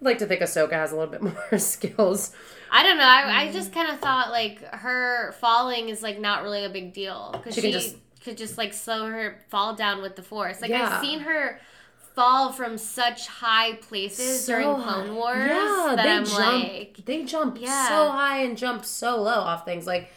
[0.00, 2.32] I'd like to think Ahsoka has a little bit more skills.
[2.70, 3.04] I don't know.
[3.04, 3.52] I, I mm.
[3.52, 7.54] just kind of thought like her falling is like not really a big deal because
[7.54, 10.60] She she, just- could just like slow her fall down with the force.
[10.60, 10.96] Like Yeah.
[10.96, 11.60] I've seen her
[12.14, 15.12] fall from such high places during So Clone high.
[15.12, 16.64] Wars Yeah, that they I'm jump.
[16.64, 17.88] like, they jump Yeah.
[17.88, 19.86] so high and jump so low off things.
[19.86, 20.10] Like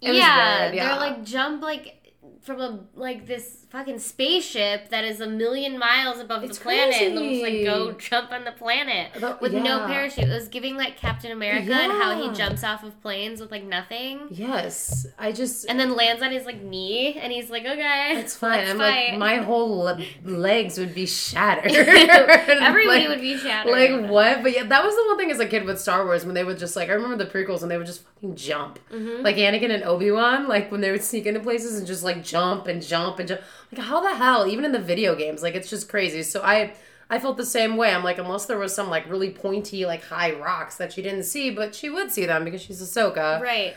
[0.00, 0.88] it yeah, yeah.
[0.88, 1.96] they're like jump like
[2.42, 6.94] from a like this fucking spaceship that is a million miles above It's the planet
[7.00, 9.10] and they'll just like go jump on the planet
[9.42, 10.24] with no parachute.
[10.24, 13.62] It was giving like Captain America and how he jumps off of planes with like
[13.64, 14.28] nothing.
[14.30, 18.14] yes, I just And then lands on his like knee and he's like, Okay.
[18.16, 18.60] It's fine.
[18.66, 21.70] I'm fight." like, my whole le- legs would be shattered.
[21.72, 23.70] Everybody Like- would be shattered.
[24.00, 24.42] Like what?
[24.42, 26.42] But yeah, that was the one thing as a kid with Star Wars when they
[26.44, 28.02] would just like I remember the prequels and they would just
[28.34, 29.22] jump, Mm-hmm.
[29.22, 32.22] like Anakin and Obi Wan, like when they would sneak into places and just like
[32.22, 33.40] jump and jump and jump.
[33.72, 34.46] Like how the hell?
[34.46, 36.22] Even in the video games, like it's just crazy.
[36.22, 36.74] So I.
[37.12, 37.92] I felt the same way.
[37.92, 41.24] I'm like, unless there was some like really pointy, like high rocks that she didn't
[41.24, 43.40] see, but she would see them because she's Ahsoka.
[43.40, 43.74] Right.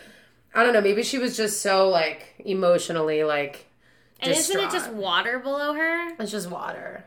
[0.53, 0.81] I don't know.
[0.81, 3.65] Maybe she was just so like emotionally like.
[4.19, 6.09] And isn't it just water below her?
[6.19, 7.05] It's just water.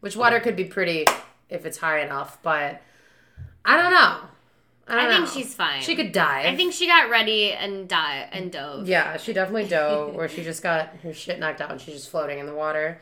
[0.00, 1.06] Which water could be pretty
[1.48, 2.82] if it's high enough, but
[3.64, 4.18] I don't know.
[4.90, 5.30] I, I think know.
[5.30, 5.82] she's fine.
[5.82, 6.48] She could die.
[6.48, 8.88] I think she got ready and dive and dove.
[8.88, 12.10] Yeah, she definitely dove, or she just got her shit knocked out and she's just
[12.10, 13.00] floating in the water.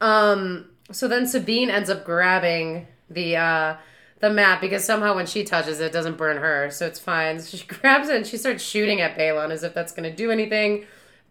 [0.00, 0.70] Um.
[0.92, 3.76] So then Sabine ends up grabbing the uh
[4.18, 7.38] the map because somehow when she touches it, it doesn't burn her, so it's fine.
[7.40, 10.30] So she grabs it and she starts shooting at Baylan as if that's gonna do
[10.30, 10.84] anything.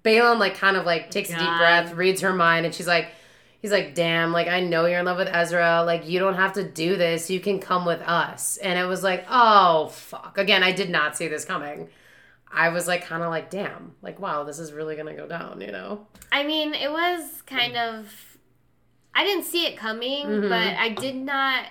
[0.04, 3.12] Baylan like kind of like takes a deep breath, reads her mind, and she's like.
[3.62, 5.84] He's like, damn, like I know you're in love with Ezra.
[5.86, 7.30] Like you don't have to do this.
[7.30, 8.58] You can come with us.
[8.58, 10.38] And it was like, oh fuck.
[10.38, 11.90] Again, I did not see this coming.
[12.52, 15.60] I was like, kind of like, damn, like wow, this is really gonna go down.
[15.62, 16.08] You know?
[16.32, 18.08] I mean, it was kind of.
[19.14, 20.50] I didn't see it coming, Mm-hmm.
[20.50, 21.66] but I did not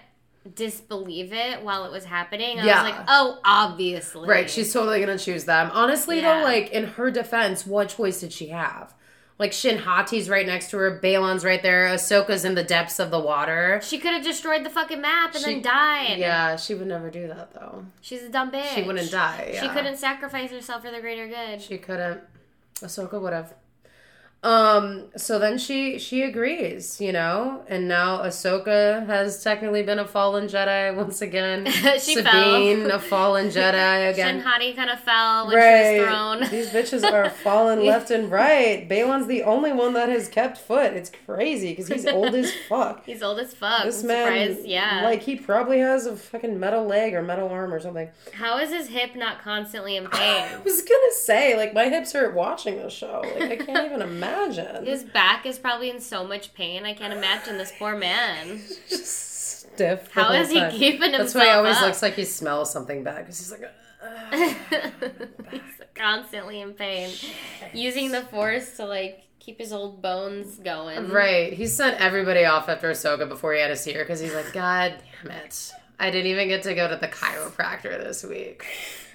[0.54, 2.58] disbelieve it while it was happening.
[2.60, 2.82] I Yeah.
[2.82, 4.28] was like, oh, obviously.
[4.28, 4.48] Right.
[4.50, 5.70] She's totally gonna choose them.
[5.72, 6.38] Honestly, Yeah.
[6.38, 8.94] though, like in her defense, what choice did she have?
[9.38, 13.10] Like Shin Hati's right next to her, Baylan's right there, Ahsoka's in the depths of
[13.12, 13.80] the water.
[13.84, 16.18] She could have destroyed the fucking map and She- then died.
[16.18, 17.84] Yeah, she would never do that though.
[18.00, 18.74] She's a dumb bitch.
[18.74, 19.56] She wouldn't die.
[19.60, 21.62] She couldn't sacrifice herself for the greater good.
[21.62, 22.20] She couldn't.
[22.80, 23.54] Ahsoka would have.
[24.40, 25.06] Um.
[25.16, 30.46] So then she she agrees, you know, and now Ahsoka has technically been a fallen
[30.46, 31.66] Jedi once again.
[31.98, 32.92] She Sabine, fell.
[32.92, 34.36] a fallen Jedi again.
[34.36, 36.50] Shin Hati kind of fell when she was thrown.
[36.50, 38.88] These bitches are falling left and right.
[38.88, 40.92] Baylan's the only one that has kept foot.
[40.92, 43.04] It's crazy because he's old as fuck.
[43.04, 43.84] He's old as fuck.
[43.84, 44.68] This I'm man, surprised.
[44.68, 45.00] Yeah.
[45.02, 48.08] like he probably has a fucking metal leg or metal arm or something.
[48.34, 50.46] How is his hip not constantly in pain?
[50.54, 53.24] I was gonna say, like my hips hurt watching this show.
[53.36, 54.27] Like I can't even imagine.
[54.84, 56.84] His back is probably in so much pain.
[56.84, 58.60] I can't imagine this poor man.
[58.88, 60.10] Just stiff.
[60.12, 60.70] How is How whole is he time.
[60.72, 61.82] keeping That's why he always up?
[61.82, 63.62] looks like he smells something bad because he's like.
[63.62, 64.54] "Ugh."
[65.50, 65.60] He's
[65.94, 67.10] constantly in pain.
[67.74, 71.08] Using the force to like keep his old bones going.
[71.10, 71.52] Right.
[71.52, 74.52] He sent everybody off after Ahsoka before he had to see her because he's like,
[74.52, 75.72] God damn it.
[75.98, 78.64] I didn't even get to go to the chiropractor this week.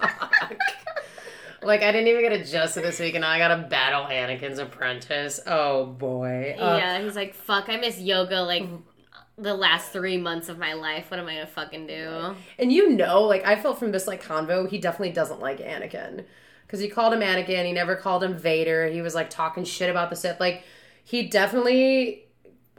[1.64, 4.58] Like, I didn't even get adjusted this week, and now I got to battle Anakin's
[4.58, 5.40] apprentice.
[5.46, 6.56] Oh, boy.
[6.58, 8.64] Uh, yeah, he's like, fuck, I miss yoga like
[9.36, 11.10] the last three months of my life.
[11.10, 12.36] What am I gonna fucking do?
[12.58, 16.24] And you know, like, I felt from this, like, convo, he definitely doesn't like Anakin.
[16.66, 18.86] Because he called him Anakin, he never called him Vader.
[18.86, 20.40] He was, like, talking shit about the Sith.
[20.40, 20.64] Like,
[21.04, 22.24] he definitely.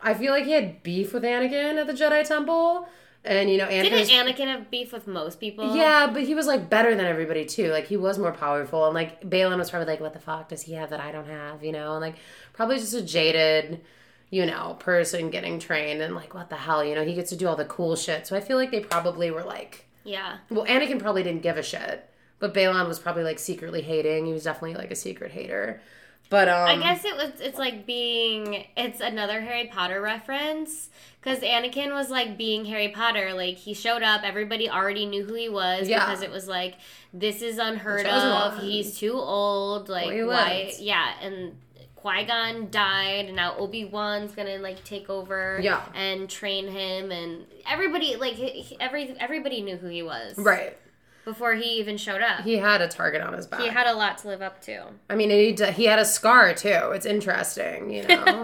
[0.02, 2.88] I feel like he had beef with Anakin at the Jedi Temple.
[3.26, 3.84] And, you know, Anakin.
[3.84, 5.76] Didn't was- Anakin have beef with most people?
[5.76, 7.72] Yeah, but he was like better than everybody too.
[7.72, 10.62] Like he was more powerful, and like Baylan was probably like, "What the fuck does
[10.62, 12.16] he have that I don't have?" You know, and like
[12.54, 13.82] probably just a jaded,
[14.30, 17.36] you know, person getting trained, and like, what the hell, you know, he gets to
[17.36, 18.28] do all the cool shit.
[18.28, 20.38] So I feel like they probably were like, Yeah.
[20.52, 22.08] well, Anakin probably didn't give a shit,
[22.40, 24.26] but Baylan was probably like secretly hating.
[24.28, 25.82] He was definitely like a secret hater.
[26.30, 27.40] But um, I guess it was.
[27.40, 28.66] It's like being.
[28.76, 30.90] It's another Harry Potter reference
[31.22, 33.34] because Anakin was like being Harry Potter.
[33.34, 36.06] Like he showed up, everybody already knew who he was Yeah.
[36.06, 36.76] because it was like
[37.14, 38.60] this is unheard of.
[38.62, 39.88] He's too old.
[39.90, 40.74] Like why?
[40.80, 41.58] Yeah, and
[41.96, 45.60] Qui Gon died, and now Obi Wan's gonna like take over.
[45.62, 45.82] Yeah.
[45.96, 48.38] and train him, and everybody like
[48.80, 50.38] every everybody knew who he was.
[50.38, 50.78] right,
[51.26, 52.42] before he even showed up.
[52.44, 53.60] he had a target on his back.
[53.62, 54.86] He had a lot to live up to.
[55.10, 56.92] I mean, he he had a scar too.
[56.94, 58.44] It's interesting, you know.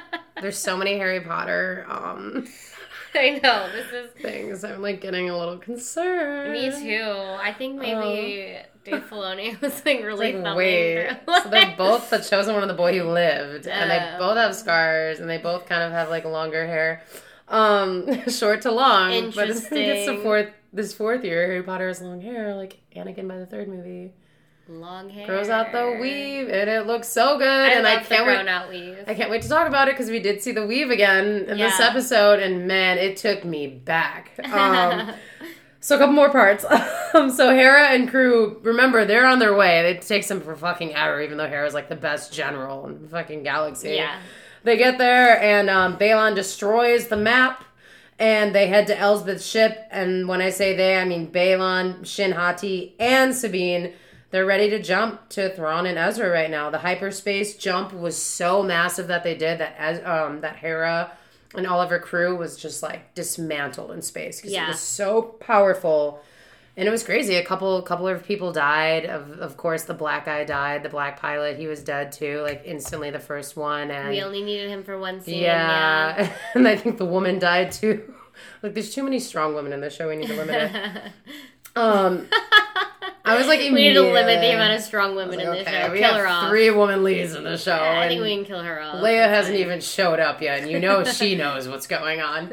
[0.40, 2.48] There's so many Harry Potter um,
[3.14, 4.64] I know this is things.
[4.64, 6.52] I'm like getting a little concerned.
[6.52, 7.04] me too.
[7.40, 11.10] I think maybe Dave Filoni was like really like, wait.
[11.42, 14.18] so they're both the chosen one of the boy who lived, and they Oh.
[14.18, 17.02] both have scars, and they both kind of have like longer hair,
[17.48, 19.12] um, short to long.
[19.12, 19.34] Interesting.
[19.36, 23.28] But it's, it's the fourth, this fourth year, Harry Potter has long hair, like Anakin
[23.28, 24.12] by the third movie.
[24.68, 28.26] long hair Grows out the weave, and it looks so good, I and I can't
[28.26, 28.48] wait.
[28.48, 29.04] out weave.
[29.06, 31.58] I can't wait to talk about it because we did see the weave again in
[31.58, 34.32] this episode, and man, it took me back.
[34.50, 35.12] Um,
[35.80, 36.64] so a couple more parts.
[37.14, 39.80] um, so Hera and crew, remember they're on their way.
[39.90, 43.08] It takes them for fucking ever, even though Hera's like the best general in the
[43.08, 43.94] fucking galaxy.
[43.94, 44.20] yeah.
[44.64, 47.64] They get there, and um, Baylan destroys the map,
[48.18, 49.86] and they head to Elsbeth's ship.
[49.90, 53.92] And when I say they, I mean Baylan, Shinhati, and Sabine.
[54.30, 56.70] They're ready to jump to Thrawn and Ezra right now.
[56.70, 61.12] The hyperspace jump was so massive that they did that Ez- um, that Hera
[61.54, 64.64] and all of her crew was just like dismantled in space because Yeah.
[64.64, 66.22] it was so powerful.
[66.76, 67.34] And it was crazy.
[67.34, 69.04] A couple couple of people died.
[69.04, 70.82] Of of course, the black guy died.
[70.82, 72.40] The black pilot, he was dead too.
[72.42, 73.90] Like instantly, the first one.
[73.90, 75.42] And We only needed him for one scene.
[75.42, 78.14] yeah, and I think the woman died too.
[78.62, 80.08] Like, there's too many strong women in this show.
[80.08, 81.02] We need to limit it.
[81.76, 82.26] Um,
[83.24, 85.82] I was like, we need to limit the amount of strong women in this okay,
[85.86, 85.92] show.
[85.92, 86.48] we Kill have her off.
[86.50, 88.96] three woman leads in the show, I think we can kill her off.
[88.96, 92.52] Leia hasn't even showed up yet, and you know she knows what's going on.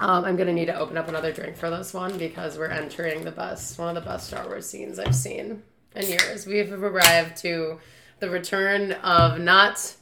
[0.00, 3.24] Um, I'm gonna need to open up another drink for this one because we're entering
[3.24, 5.62] the best, one of the best Star Wars scenes I've seen
[5.94, 6.46] in years.
[6.46, 7.78] We have arrived to
[8.18, 9.94] the return of not,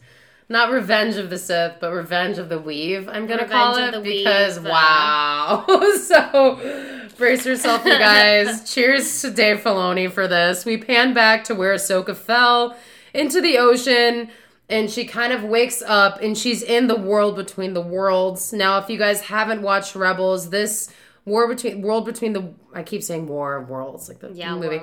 [0.48, 3.08] not Revenge of the Sith, but Revenge of the Weave.
[3.08, 5.64] I'm gonna Revenge call it because Weave, uh, wow.
[6.00, 8.72] so brace yourself, you guys.
[8.72, 10.64] Cheers to Dave Filoni for this.
[10.64, 12.76] We pan back to where Ahsoka fell
[13.12, 14.30] into the ocean
[14.72, 18.52] and she kind of wakes up and she's in the world between the worlds.
[18.52, 20.88] Now, if you guys haven't watched Rebels, this
[21.24, 24.80] war between world between the I keep saying war of worlds like the Yeah, movie.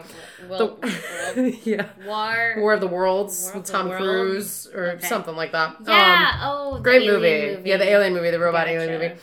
[0.48, 1.88] World, The- yeah.
[2.06, 2.56] war.
[2.62, 3.90] War of the Worlds War with Tom?
[3.92, 5.08] Cruise or Okay.
[5.08, 5.76] something like that.
[5.86, 6.40] Yeah.
[6.42, 7.70] Um, oh, great alien movie.
[7.70, 9.16] Yeah, the alien movie, the robot alien movie.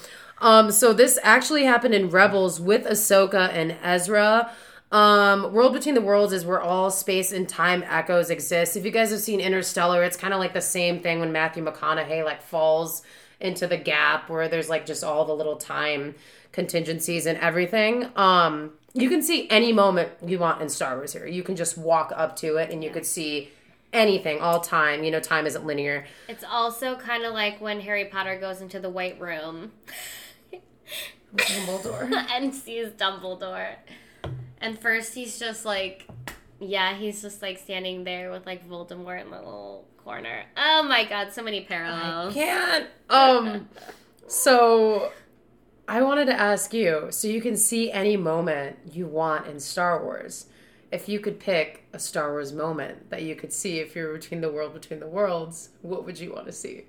[0.42, 4.50] Um, so this actually happened in Rebels with Ahsoka and Ezra.
[4.92, 8.76] Um, World Between the Worlds is where all space and time echoes exist.
[8.76, 11.64] If you guys have seen Interstellar, it's kind of like the same thing when Matthew
[11.64, 13.02] McConaughey like falls
[13.40, 16.14] into the gap where there's like just all the little time
[16.52, 18.08] contingencies and everything.
[18.16, 21.26] Um, you can see any moment you want in Star Wars here.
[21.26, 23.50] You can just walk up to it and you could see
[23.92, 25.04] anything all time.
[25.04, 26.06] You know, time isn't linear.
[26.28, 29.72] It's also kind of like when Harry Potter goes into the White Room
[31.34, 32.10] Dumbledore.
[32.30, 33.74] and sees Dumbledore.
[34.60, 36.06] And first he's just like,
[36.60, 40.44] yeah, he's just like standing there with like Voldemort in the little corner.
[40.56, 42.32] Oh my god, so many parallels.
[42.32, 42.86] I can't.
[43.08, 43.68] Um,
[44.26, 45.12] so
[45.86, 50.02] I wanted to ask you so you can see any moment you want in Star
[50.02, 50.46] Wars.
[50.90, 54.40] If you could pick a Star Wars moment that you could see if you're between
[54.40, 56.86] the world between the worlds, what would you want to see?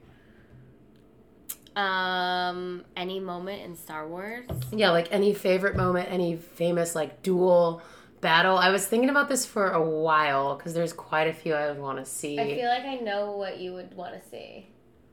[1.77, 4.49] Um, any moment in Star Wars?
[4.71, 7.81] Yeah, like any favorite moment, any famous like duel
[8.19, 8.57] battle.
[8.57, 11.79] I was thinking about this for a while because there's quite a few I would
[11.79, 12.39] want to see.
[12.39, 14.67] I feel like I know what you would want to see.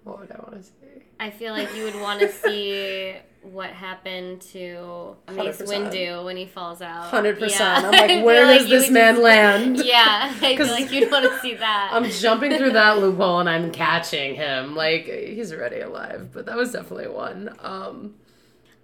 [0.05, 1.03] what would I want to see?
[1.21, 5.67] I feel like you would want to see what happened to Mace 100%.
[5.69, 7.05] Windu when he falls out.
[7.05, 7.83] Hundred percent.
[7.83, 7.91] Yeah.
[7.91, 9.83] I'm like, where does you this man just- land?
[9.85, 11.91] Yeah, I feel like you'd want to see that.
[11.93, 14.75] I'm jumping through that loophole and I'm catching him.
[14.75, 17.55] Like he's already alive, but that was definitely one.
[17.61, 18.15] Um,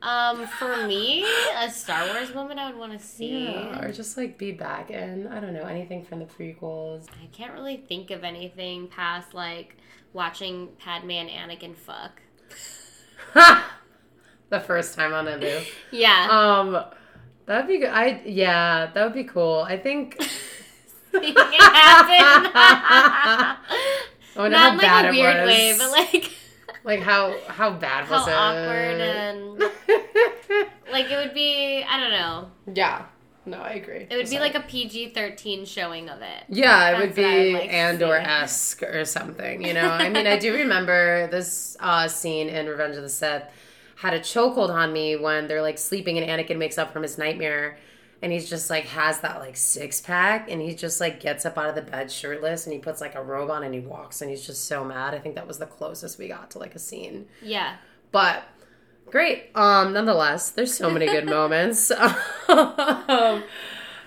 [0.02, 1.26] Um, for me,
[1.58, 3.44] a Star Wars moment I would want to see.
[3.44, 5.26] yeah, or just like be back in.
[5.26, 7.06] I don't know anything from the prequels.
[7.22, 9.76] I can't really think of anything past like
[10.14, 12.20] watching Padme and Anakin fuck.
[14.50, 15.64] The first time on Naboo.
[15.90, 16.84] Yeah, Um,
[17.46, 17.90] that'd be good.
[17.90, 19.60] I yeah, that would be cool.
[19.68, 20.16] I think.
[21.12, 22.52] it happened.
[24.36, 25.46] I wonder Not how in like bad a it weird was.
[25.48, 26.32] way, but like
[26.84, 28.34] like how how bad how was it?
[28.34, 29.58] awkward and
[30.92, 31.82] like it would be.
[31.88, 32.50] I don't know.
[32.74, 33.06] yeah.
[33.46, 34.06] No, I agree.
[34.08, 36.44] It would be like a PG thirteen showing of it.
[36.48, 39.88] Yeah, it would That's what would be like Andor esque or something, you know.
[39.90, 43.44] I mean, I do remember this uh, scene in Revenge of the Sith
[44.00, 47.18] had a chokehold on me when they're like sleeping and Anakin wakes up from his
[47.18, 47.76] nightmare
[48.22, 51.58] and he's just like has that like six pack and he just like gets up
[51.58, 54.22] out of the bed shirtless and he puts like a robe on and he walks
[54.22, 55.12] and he's just so mad.
[55.12, 57.26] I think that was the closest we got to like a scene.
[57.42, 57.76] Yeah.
[58.10, 58.44] But
[59.10, 59.50] great.
[59.54, 61.90] Um, nonetheless, there's so many good moments.
[62.48, 63.44] um,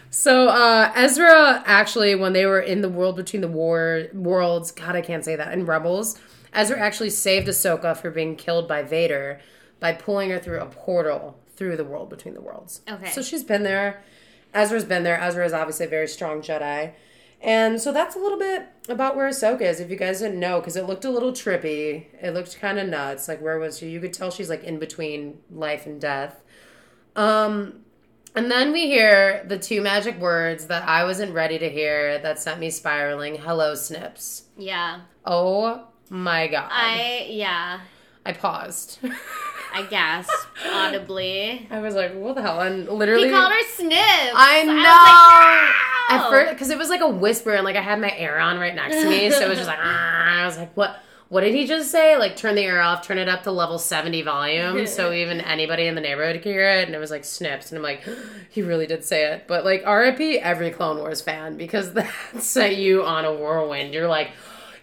[0.09, 4.95] so uh, Ezra actually, when they were in the world between the war worlds, God,
[4.95, 6.19] I can't say that in Rebels,
[6.51, 9.39] Ezra actually saved Ahsoka for being killed by Vader
[9.84, 12.79] by pulling her through a portal through the world between the worlds.
[12.89, 13.09] Okay.
[13.09, 14.01] So she's been there.
[14.53, 15.19] Ezra's been there.
[15.19, 16.93] Ezra is obviously a very strong Jedi.
[17.41, 20.61] And so that's a little bit about where Ahsoka is, if you guys didn't know,
[20.61, 22.05] because it looked a little trippy.
[22.21, 23.27] It looked kind of nuts.
[23.27, 23.89] Like, where was she?
[23.89, 26.41] You could tell she's like in between life and death.
[27.17, 27.81] Um,
[28.38, 32.39] and then we hear the two magic words that I wasn't ready to hear that
[32.39, 33.36] sent me spiraling.
[33.36, 34.43] Hello, Snips.
[34.57, 35.01] Yeah.
[35.25, 36.69] Oh my god.
[36.71, 37.81] I yeah.
[38.25, 38.99] I paused.
[39.74, 40.32] I gasped
[40.71, 41.67] audibly.
[41.71, 42.61] I was like, what the hell?
[42.61, 43.26] And literally.
[43.26, 43.95] He called her Snips.
[44.36, 44.74] I know.
[44.86, 48.11] I like, At first, because it was like a whisper, and like I had my
[48.15, 50.76] air on right next to me, so it was just like, "Ah," I was like,
[50.78, 50.99] what?
[51.30, 52.15] What did he just say?
[52.15, 55.88] Like, turn the air off, turn it up to level 70 volume, so even anybody
[55.88, 56.86] in the neighborhood could hear it.
[56.86, 57.71] And it was like snips.
[57.71, 58.03] And I'm like,
[58.51, 59.47] he really did say it.
[59.47, 63.95] But like, RIP every Clone Wars fan, because that set you on a whirlwind.
[63.95, 64.30] You're like,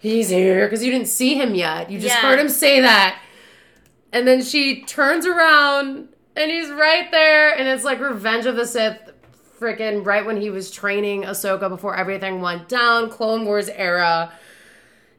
[0.01, 1.89] he's here, because you didn't see him yet.
[1.89, 2.21] You just Yeah.
[2.21, 3.21] heard him say that.
[4.13, 7.57] And then she turns around, and he's right there.
[7.57, 9.11] And it's like Revenge of the Sith
[9.59, 14.31] freaking right when he was training Ahsoka before everything went down, Clone Wars era.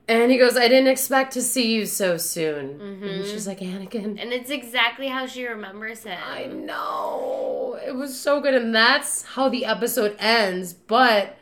[0.08, 2.80] And he goes, I didn't expect to see you so soon.
[2.80, 3.22] And mm-hmm.
[3.22, 4.20] she's like, Anakin.
[4.20, 6.18] And it's exactly how she remembers him.
[6.22, 7.78] I know.
[7.86, 8.54] It was so good.
[8.54, 10.72] And that's how the episode ends.
[10.72, 11.38] But,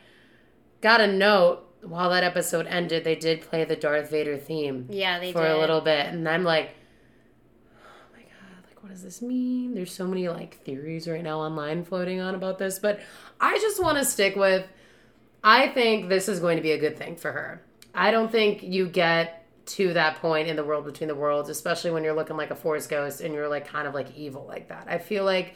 [0.79, 5.19] got a note, while that episode ended, they did play the Darth Vader theme yeah,
[5.19, 5.51] they for did.
[5.51, 6.05] a little bit.
[6.05, 6.75] And I'm like,
[7.73, 9.73] oh my God, like, what does this mean?
[9.73, 12.77] There's so many, like, theories right now online floating on about this.
[12.77, 12.99] But
[13.39, 14.67] I just want to stick with,
[15.43, 17.61] I think this is going to be a good thing for her.
[17.95, 21.91] I don't think you get to that point in the world between the worlds, especially
[21.91, 24.69] when you're looking like a forest ghost and you're like kind of like evil like
[24.69, 24.87] that.
[24.89, 25.55] I feel like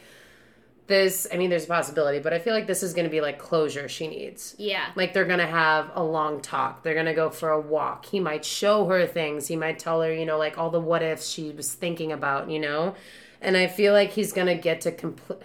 [0.88, 3.22] this, I mean, there's a possibility, but I feel like this is going to be
[3.22, 4.56] like closure she needs.
[4.58, 4.86] Yeah.
[4.96, 6.84] Like they're gonna have a long talk.
[6.84, 8.06] They're gonna go for a walk.
[8.06, 9.48] He might show her things.
[9.48, 12.52] He might tell her, you know, like all the what ifs she was thinking about,
[12.52, 12.96] you know.
[13.42, 15.40] And I feel like he's gonna get to complete.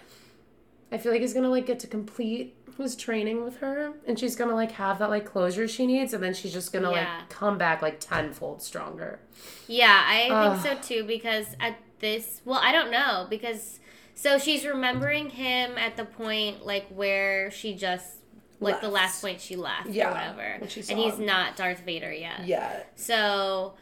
[0.91, 4.35] I feel like he's gonna like get to complete his training with her, and she's
[4.35, 7.17] gonna like have that like closure she needs, and then she's just gonna Yeah.
[7.19, 9.19] like come back like tenfold stronger.
[9.67, 10.59] Yeah, I Ugh.
[10.61, 13.79] think so too because at this, well, I don't know because
[14.15, 18.17] so she's remembering him at the point like where she just
[18.59, 20.41] like the last point she left Yeah, or whatever.
[20.41, 21.25] And he's him.
[21.25, 22.45] not Darth Vader yet.
[22.45, 22.83] Yeah.
[22.95, 23.73] So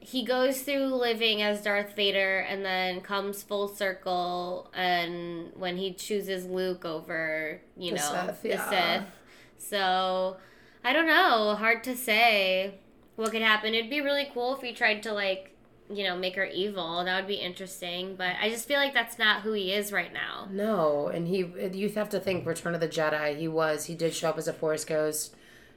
[0.00, 5.92] he goes through living as Darth Vader and then comes full circle and when he
[5.92, 8.70] chooses Luke over, you The know, Sith, the yeah.
[8.70, 9.08] Sith.
[9.58, 10.38] So
[10.82, 12.76] I don't know, hard to say
[13.16, 13.74] what could happen.
[13.74, 15.54] It'd be really cool if he tried to like,
[15.92, 17.04] you know, make her evil.
[17.04, 20.12] That would be interesting, but I just feel like that's not who he is right
[20.12, 20.48] now.
[20.50, 21.38] No, and he
[21.72, 23.36] you have to think Return of the Jedi.
[23.36, 25.34] He was he did show up as a Force ghost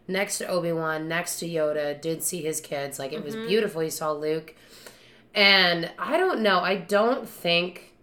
[0.08, 2.00] next to Obi Wan, next to Yoda.
[2.00, 3.00] Did see his kids.
[3.00, 3.48] Like it was mm-hmm.
[3.48, 3.82] beautiful.
[3.82, 4.56] He saw Luke,
[5.34, 6.60] and I don't know.
[6.60, 7.94] I don't think.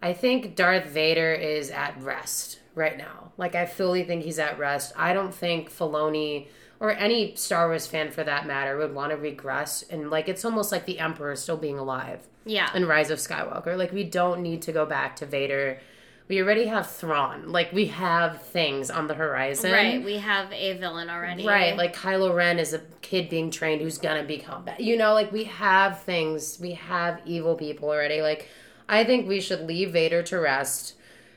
[0.00, 3.32] I think Darth Vader is at rest right now.
[3.36, 4.92] Like I fully think he's at rest.
[4.96, 6.46] I don't think Filoni
[6.80, 10.44] or any Star Wars fan for that matter would want to regress and like it's
[10.44, 12.70] almost like the Emperor still being alive Yeah.
[12.72, 13.76] and Rise of Skywalker.
[13.76, 15.80] Like we don't need to go back to Vader.
[16.28, 17.50] We already have Thrawn.
[17.50, 19.72] Like we have things on the horizon.
[19.72, 21.46] Right, we have a villain already.
[21.46, 24.80] Right, like Kylo Ren is a kid being trained who's gonna become bad.
[24.80, 26.58] You know, like we have things.
[26.60, 28.20] We have evil people already.
[28.20, 28.48] Like
[28.88, 30.94] I think we should leave Vader to rest.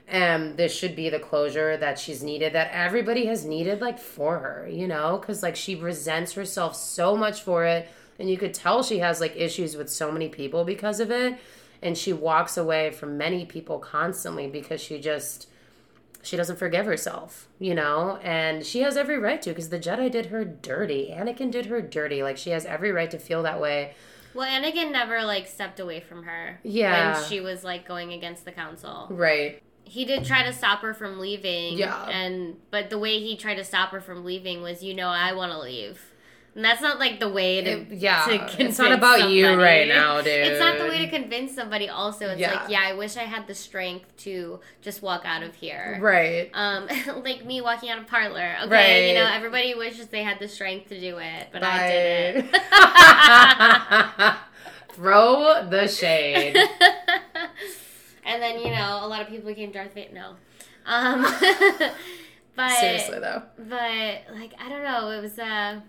[0.07, 4.39] And this should be the closure that she's needed, that everybody has needed, like for
[4.39, 7.87] her, you know, because like she resents herself so much for it,
[8.19, 11.39] and you could tell she has like issues with so many people because of it,
[11.81, 15.47] and she walks away from many people constantly because she just
[16.23, 18.19] she doesn't forgive herself, you know?
[18.21, 21.09] And she has every right to because the Jedi did her dirty.
[21.11, 22.23] Anakin did her dirty.
[22.23, 23.95] Like, she has every right to feel that way.
[24.33, 26.59] Well, Anakin never like stepped away from her.
[26.63, 27.19] Yeah.
[27.19, 29.07] When she was like going against the council.
[29.09, 29.61] Right.
[29.83, 31.77] He did try to stop her from leaving.
[31.77, 32.07] Yeah.
[32.07, 35.33] And but the way he tried to stop her from leaving was, you know, I
[35.33, 36.10] want to leave.
[36.53, 38.25] And that's not like the way to It- yeah.
[38.25, 40.27] to It's not about you right now, dude.
[40.27, 41.87] It's not the way to convince somebody.
[41.87, 42.63] Also, it's Yeah.
[42.63, 45.97] like, yeah, I wish I had the strength to just walk out of here.
[46.01, 46.49] Right.
[46.53, 46.89] Um,
[47.23, 48.57] like me walking out of parlor.
[48.65, 52.51] Okay, you know, everybody wishes they had the strength to do it, but I didn't.
[54.93, 56.57] Throw the shade.
[58.25, 60.13] and then you know a lot of people became Darth Vader.
[60.13, 60.35] No,
[60.85, 61.21] um,
[62.57, 63.41] but Seriously, though.
[63.57, 65.11] but like I don't know.
[65.11, 65.79] It was uh,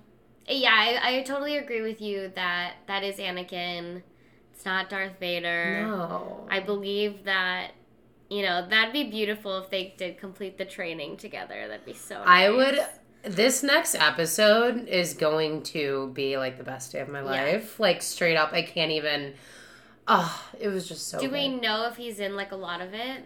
[0.49, 0.70] yeah.
[0.72, 4.03] I, I totally agree with you that that is Anakin.
[4.53, 5.86] It's not Darth Vader.
[5.86, 6.47] No.
[6.51, 7.72] I believe that.
[8.30, 11.68] You know that'd be beautiful if they did complete the training together.
[11.68, 12.16] That'd be so.
[12.24, 12.78] I would
[13.22, 17.78] this next episode is going to be like the best day of my life.
[17.78, 19.34] Like straight up, I can't even.
[20.09, 21.18] Oh, it was just so.
[21.18, 21.32] Do good.
[21.32, 23.24] we know if he's in like a lot of it?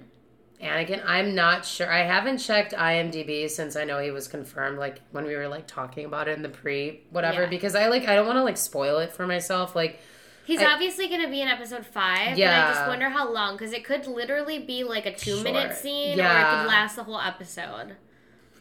[0.62, 1.92] Anakin, I'm not sure.
[1.92, 4.78] I haven't checked IMDb since I know he was confirmed.
[4.78, 7.48] Like when we were like talking about it in the pre whatever, Yeah.
[7.48, 9.76] because I like I don't want to like spoil it for myself.
[9.76, 9.98] Like
[10.46, 12.38] He's I- obviously going to be in episode five.
[12.38, 12.50] Yeah.
[12.50, 12.68] Yeah.
[12.68, 15.76] I just wonder how long because it could literally be like a two minute Sure.
[15.76, 17.96] scene or it could last the whole episode.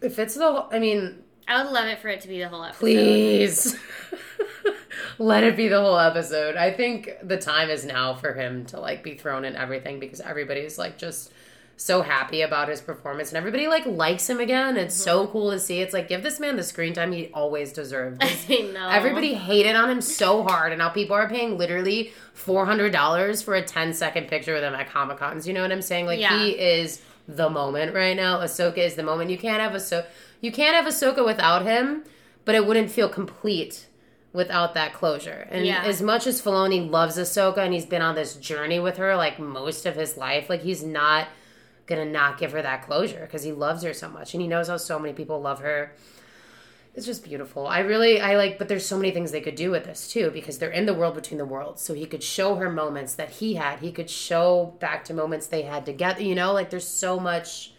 [0.01, 2.49] if it's the, whole- I mean, I would love it for it to be the
[2.49, 2.79] whole episode.
[2.79, 3.77] please.
[5.17, 6.55] Let it be the whole episode.
[6.57, 10.19] I think the time is now for him to like be thrown in everything because
[10.19, 11.31] everybody's like just
[11.77, 14.77] so happy about his performance and everybody like likes him again.
[14.77, 15.03] It's mm-hmm.
[15.03, 15.81] so cool to see.
[15.81, 18.23] It's like give this man the screen time he always deserved.
[18.23, 18.89] I know.
[18.89, 23.41] Everybody hated on him so hard, and now people are paying literally four hundred dollars
[23.41, 25.47] for a 10 second picture with him at Comic Cons.
[25.47, 26.05] You know what I'm saying?
[26.05, 26.39] Like Yeah.
[26.39, 28.39] he is the moment right now.
[28.39, 29.29] Ahsoka is the moment.
[29.29, 30.05] You can't have Ahsoka.
[30.41, 32.03] You can't have Ahsoka without him,
[32.45, 33.87] but it wouldn't feel complete
[34.31, 35.47] without that closure.
[35.49, 35.81] And Yeah.
[35.83, 39.39] as much as Filoni loves Ahsoka and he's been on this journey with her like
[39.39, 41.27] most of his life, like he's not
[41.85, 44.67] gonna not give her that closure because he loves her so much and he knows
[44.67, 45.93] how so many people love her
[46.95, 47.67] it's just beautiful.
[47.67, 50.31] I really I like but there's so many things they could do with this too
[50.31, 51.81] because they're in the world between the worlds.
[51.81, 53.79] So he could show her moments that he had.
[53.79, 56.53] He could show back to moments they had together, you know?
[56.53, 57.73] Like there's so much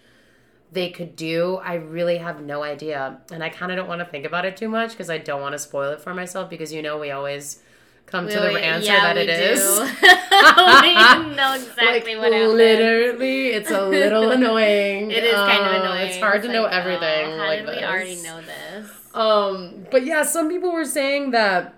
[0.70, 1.56] they could do.
[1.56, 3.20] I really have no idea.
[3.32, 5.40] And I kind of don't want to think about it too much because I don't
[5.40, 7.62] want to spoil it for myself because you know we always
[8.06, 9.80] come to the We- answer yeah, that we it is.
[9.80, 9.84] we
[11.36, 12.52] know exactly like what happened.
[12.56, 15.10] literally, it's a little annoying.
[15.10, 16.08] It is kind of Uh, annoying.
[16.08, 17.30] It's hard to know like, oh, everything.
[17.38, 18.90] how like did we already know this?
[19.14, 21.74] Um, but yeah, some people were saying that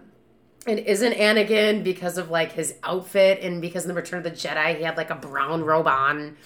[0.67, 4.31] it isn't Anakin because of like his outfit and because in the Return of the
[4.33, 6.37] Jedi he had like a brown robe on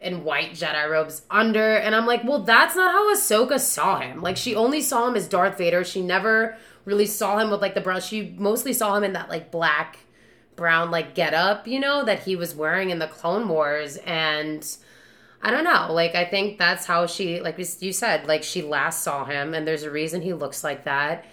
[0.00, 1.74] and white Jedi robes under.
[1.74, 4.22] And I'm like, well, that's not how Ahsoka saw him.
[4.22, 5.82] Like she only saw him as Darth Vader.
[5.84, 6.56] She never
[6.88, 8.00] really saw him with like the brown.
[8.00, 9.98] She mostly saw him in that like black,
[10.56, 14.66] brown like get up, you know, that he was wearing in the Clone Wars and.
[15.40, 15.92] I don't know.
[15.92, 19.68] Like, I think that's how she, like you said, like she last saw him, and
[19.68, 21.26] there's a reason he looks like that.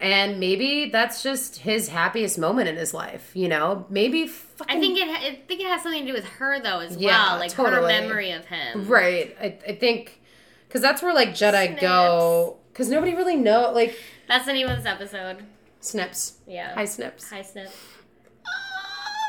[0.00, 3.86] And maybe that's just his happiest moment in his life, you know?
[3.88, 4.76] Maybe fucking.
[4.76, 5.08] I think it.
[5.08, 7.86] I think it has something to do with her though as Yeah, well, like her
[7.86, 8.88] memory of him.
[8.88, 9.36] Right.
[9.40, 10.20] I, I think.
[10.66, 12.56] Because that's where, like, Jedi go.
[12.72, 13.70] Because nobody really know.
[13.72, 13.96] Like,
[14.28, 15.44] That's the name of this episode.
[15.80, 16.38] Snips.
[16.46, 16.74] Yeah.
[16.74, 17.28] Hi, Snips.
[17.30, 17.76] Hi, Snips.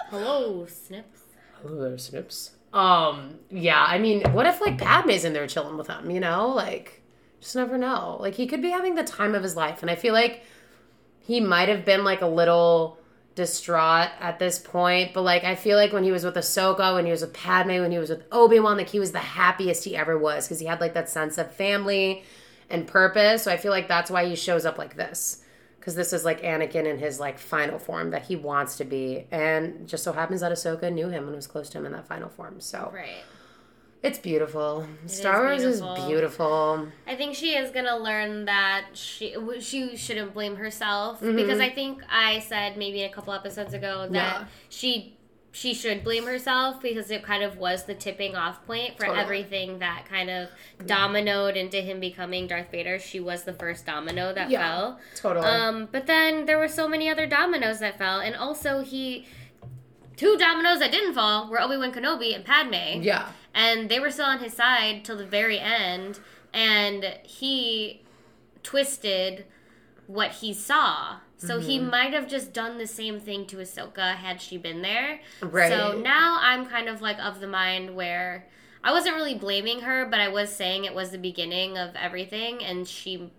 [0.09, 1.21] Hello, Snips.
[1.61, 2.51] Hello there, Snips.
[2.73, 6.49] Um, yeah, I mean, what if, like, Padme's in there chilling with him, you know?
[6.49, 7.01] Like,
[7.41, 8.17] just never know.
[8.19, 9.81] Like, he could be having the time of his life.
[9.81, 10.43] And I feel like
[11.19, 12.99] he might have been, like, a little
[13.35, 15.13] distraught at this point.
[15.13, 17.79] But, like, I feel like when he was with Ahsoka, when he was with Padme,
[17.79, 20.67] when he was with Obi-Wan, like, he was the happiest he ever was because he
[20.67, 22.23] had, like, that sense of family
[22.73, 23.43] and purpose.
[23.43, 25.39] So I feel like that's why he shows up like this.
[25.79, 29.27] Because this is like Anakin in his like final form that he wants to be,
[29.31, 32.07] and just so happens that Ahsoka knew him and was close to him in that
[32.07, 32.61] final form.
[32.61, 33.23] So Right.
[34.01, 34.87] it's beautiful.
[35.07, 35.93] Star Wars beautiful.
[35.95, 36.87] is beautiful.
[37.05, 41.35] I think she is gonna learn that she she shouldn't blame herself Mm-hmm.
[41.35, 44.45] because I think I said maybe a couple episodes ago that Yeah.
[44.69, 45.17] she
[45.55, 49.19] she should blame herself because it kind of was the tipping off point for Totally.
[49.21, 50.49] everything that kind of
[50.85, 52.97] dominoed into him becoming Darth Vader.
[52.97, 54.67] She was the first domino that Yeah.
[54.67, 54.99] fell.
[55.15, 55.45] Totally.
[55.45, 59.27] Um, but then there were so many other dominoes that fell, and also he
[60.17, 63.29] two dominoes that didn't fall were Obi Wan Kenobi and Padme yeah.
[63.53, 66.19] and they were still on his side till the very end
[66.53, 68.01] and he
[68.61, 69.45] twisted
[70.05, 71.89] what he saw so he Mm-hmm.
[71.89, 75.19] might have just done the same thing to Ahsoka had she been there.
[75.41, 75.71] Right.
[75.71, 78.47] So now I'm kind of like of the mind where
[78.83, 82.63] I wasn't really blaming her, but I was saying it was the beginning of everything,
[82.63, 83.31] and she,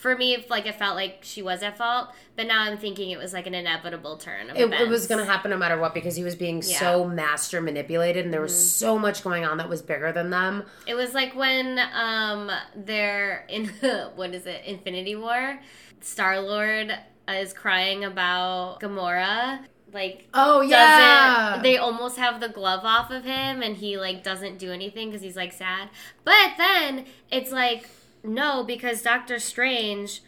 [0.00, 2.08] for me, if like it felt like she was at fault.
[2.36, 4.48] But now I'm thinking it was like an inevitable turn.
[4.48, 7.06] Of It, it was going to happen no matter what because he was being so
[7.06, 8.86] master manipulated and there was Mm-hmm.
[8.86, 10.64] so much going on that was bigger than them.
[10.86, 13.66] It was like when um they're in
[14.16, 15.60] what is it Infinity War,
[16.00, 16.92] Star Lord
[17.28, 19.60] is crying about Gamora.
[19.92, 21.60] Like Oh, yeah.
[21.62, 25.20] they almost have the glove off of him and he like doesn't do anything because
[25.22, 25.88] he's like sad.
[26.24, 27.88] But then it's like
[28.24, 30.22] no because Doctor Strange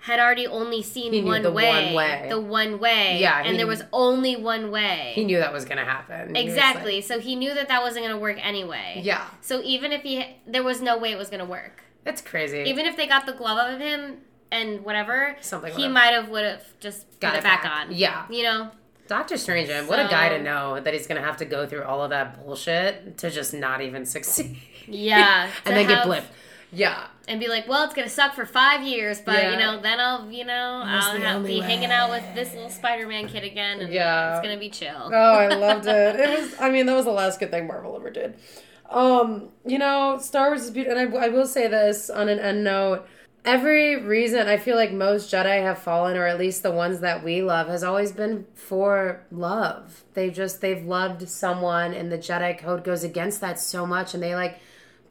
[0.00, 2.26] had already only seen He one the way, one way.
[2.28, 5.12] the one way, Yeah, and he- there was only one way.
[5.14, 6.34] he knew that was going to happen.
[6.34, 6.96] He exactly.
[6.96, 9.00] like- so he knew that that wasn't going to work anyway.
[9.04, 9.26] yeah.
[9.42, 11.84] So even if he, there was no way it was going to work.
[12.04, 12.64] That's crazy.
[12.66, 14.18] Even if they got the glove out of him
[14.50, 17.86] and whatever, Something he might have would have just Got it back, back.
[17.86, 17.94] on.
[17.94, 18.24] Yeah.
[18.28, 18.72] you know.
[19.06, 21.64] Doctor Strange, man, what a guy to know that he's going to have to go
[21.66, 24.56] through all of that bullshit to just not even succeed.
[24.88, 26.24] Yeah, and then get have- blipped.
[26.72, 27.06] Yeah.
[27.28, 29.50] and be like, well, it's gonna suck for five years, but Yeah.
[29.52, 32.52] you know, then I'll, you know, That's I'll have, only be hanging out with this
[32.54, 34.36] little Spider-Man kid again, and Yeah.
[34.38, 35.10] it's gonna be chill.
[35.12, 36.18] Oh, I loved it.
[36.18, 36.54] It was.
[36.60, 38.34] I mean, that was the last good thing Marvel ever did.
[38.90, 42.38] Um, you know, Star Wars is beautiful, and I, I will say this on an
[42.38, 43.06] end note.
[43.44, 47.24] Every reason I feel like most Jedi have fallen, or at least the ones that
[47.24, 50.04] we love, has always been for love.
[50.14, 54.22] They just they've loved someone, and the Jedi code goes against that so much, and
[54.22, 54.58] they like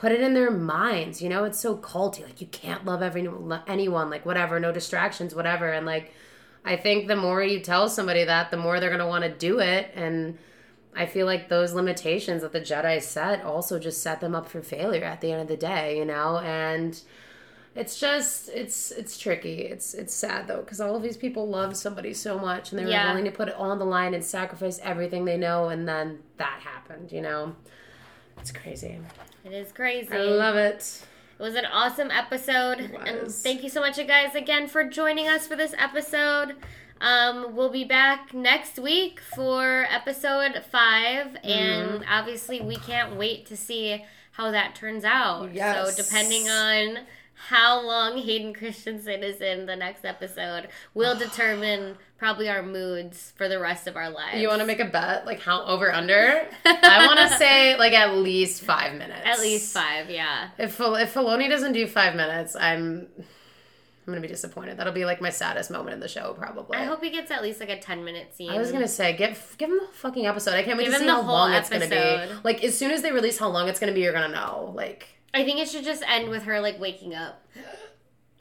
[0.01, 1.21] put it in their minds.
[1.21, 2.23] You know, it's so culty.
[2.23, 3.29] Like you can't love every
[3.67, 6.11] anyone, like whatever, no distractions, whatever, and like.
[6.63, 9.31] I think the more you tell somebody that, the more they're going to want to
[9.31, 9.89] do it.
[9.95, 10.37] And
[10.95, 14.61] I feel like those limitations that the Jedi set also just set them up for
[14.61, 16.37] failure at the end of the day, you know?
[16.37, 17.01] And
[17.73, 19.61] it's just it's it's tricky.
[19.61, 22.85] It's it's sad though cuz all of these people love somebody so much and they
[22.85, 23.07] were Yeah.
[23.09, 26.19] willing to put it all on the line and sacrifice everything they know and then
[26.37, 27.55] that happened, you know?
[28.41, 28.97] It's crazy.
[29.45, 30.11] It is crazy.
[30.11, 31.05] I love it.
[31.39, 32.79] It was an awesome episode.
[33.05, 36.55] And thank you so much, you guys, again for joining us for this episode.
[36.99, 41.47] Um, we'll be back next week for episode 5 Mm-hmm.
[41.47, 45.53] And obviously, we can't wait to see how that turns out.
[45.53, 45.95] Yes.
[45.95, 46.99] So, depending on
[47.47, 53.49] how long Hayden Christensen is in the next episode, will determine probably our moods for
[53.49, 54.39] the rest of our lives.
[54.39, 56.47] You want to make a bet like how over under?
[56.65, 59.21] I want to say like at least 5 minutes.
[59.25, 60.49] At least five, yeah.
[60.59, 64.77] If if Filoni doesn't do 5 minutes, I'm I'm gonna be disappointed.
[64.77, 66.77] That'll be like my saddest moment in the show, probably.
[66.77, 68.51] I hope he gets at least like a 10 minute scene.
[68.51, 70.53] I was gonna say, give give him the fucking episode.
[70.53, 72.33] I can't wait Give to see how long it's gonna be.
[72.43, 74.73] Like as soon as they release how long it's gonna be, you're gonna know.
[74.75, 77.45] Like I think it should just end with her like waking up.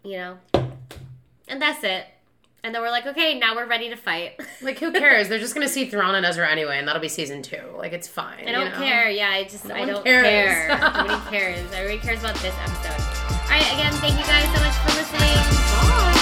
[0.03, 0.39] You know?
[1.49, 2.07] And that's it.
[2.63, 4.41] And then we're like, okay, now we're ready to fight.
[4.63, 5.29] like who cares?
[5.29, 7.63] They're just gonna see Thrawn and Ezra anyway, and that'll be season two.
[7.77, 8.47] Like it's fine.
[8.47, 8.79] I don't you know?
[8.79, 9.11] care.
[9.11, 10.27] Yeah, I just I don't cares.
[10.27, 10.69] care.
[11.09, 11.73] Nobody cares.
[11.73, 13.03] Everybody cares about this episode.
[13.33, 16.20] All right, again, thank you guys so much for listening.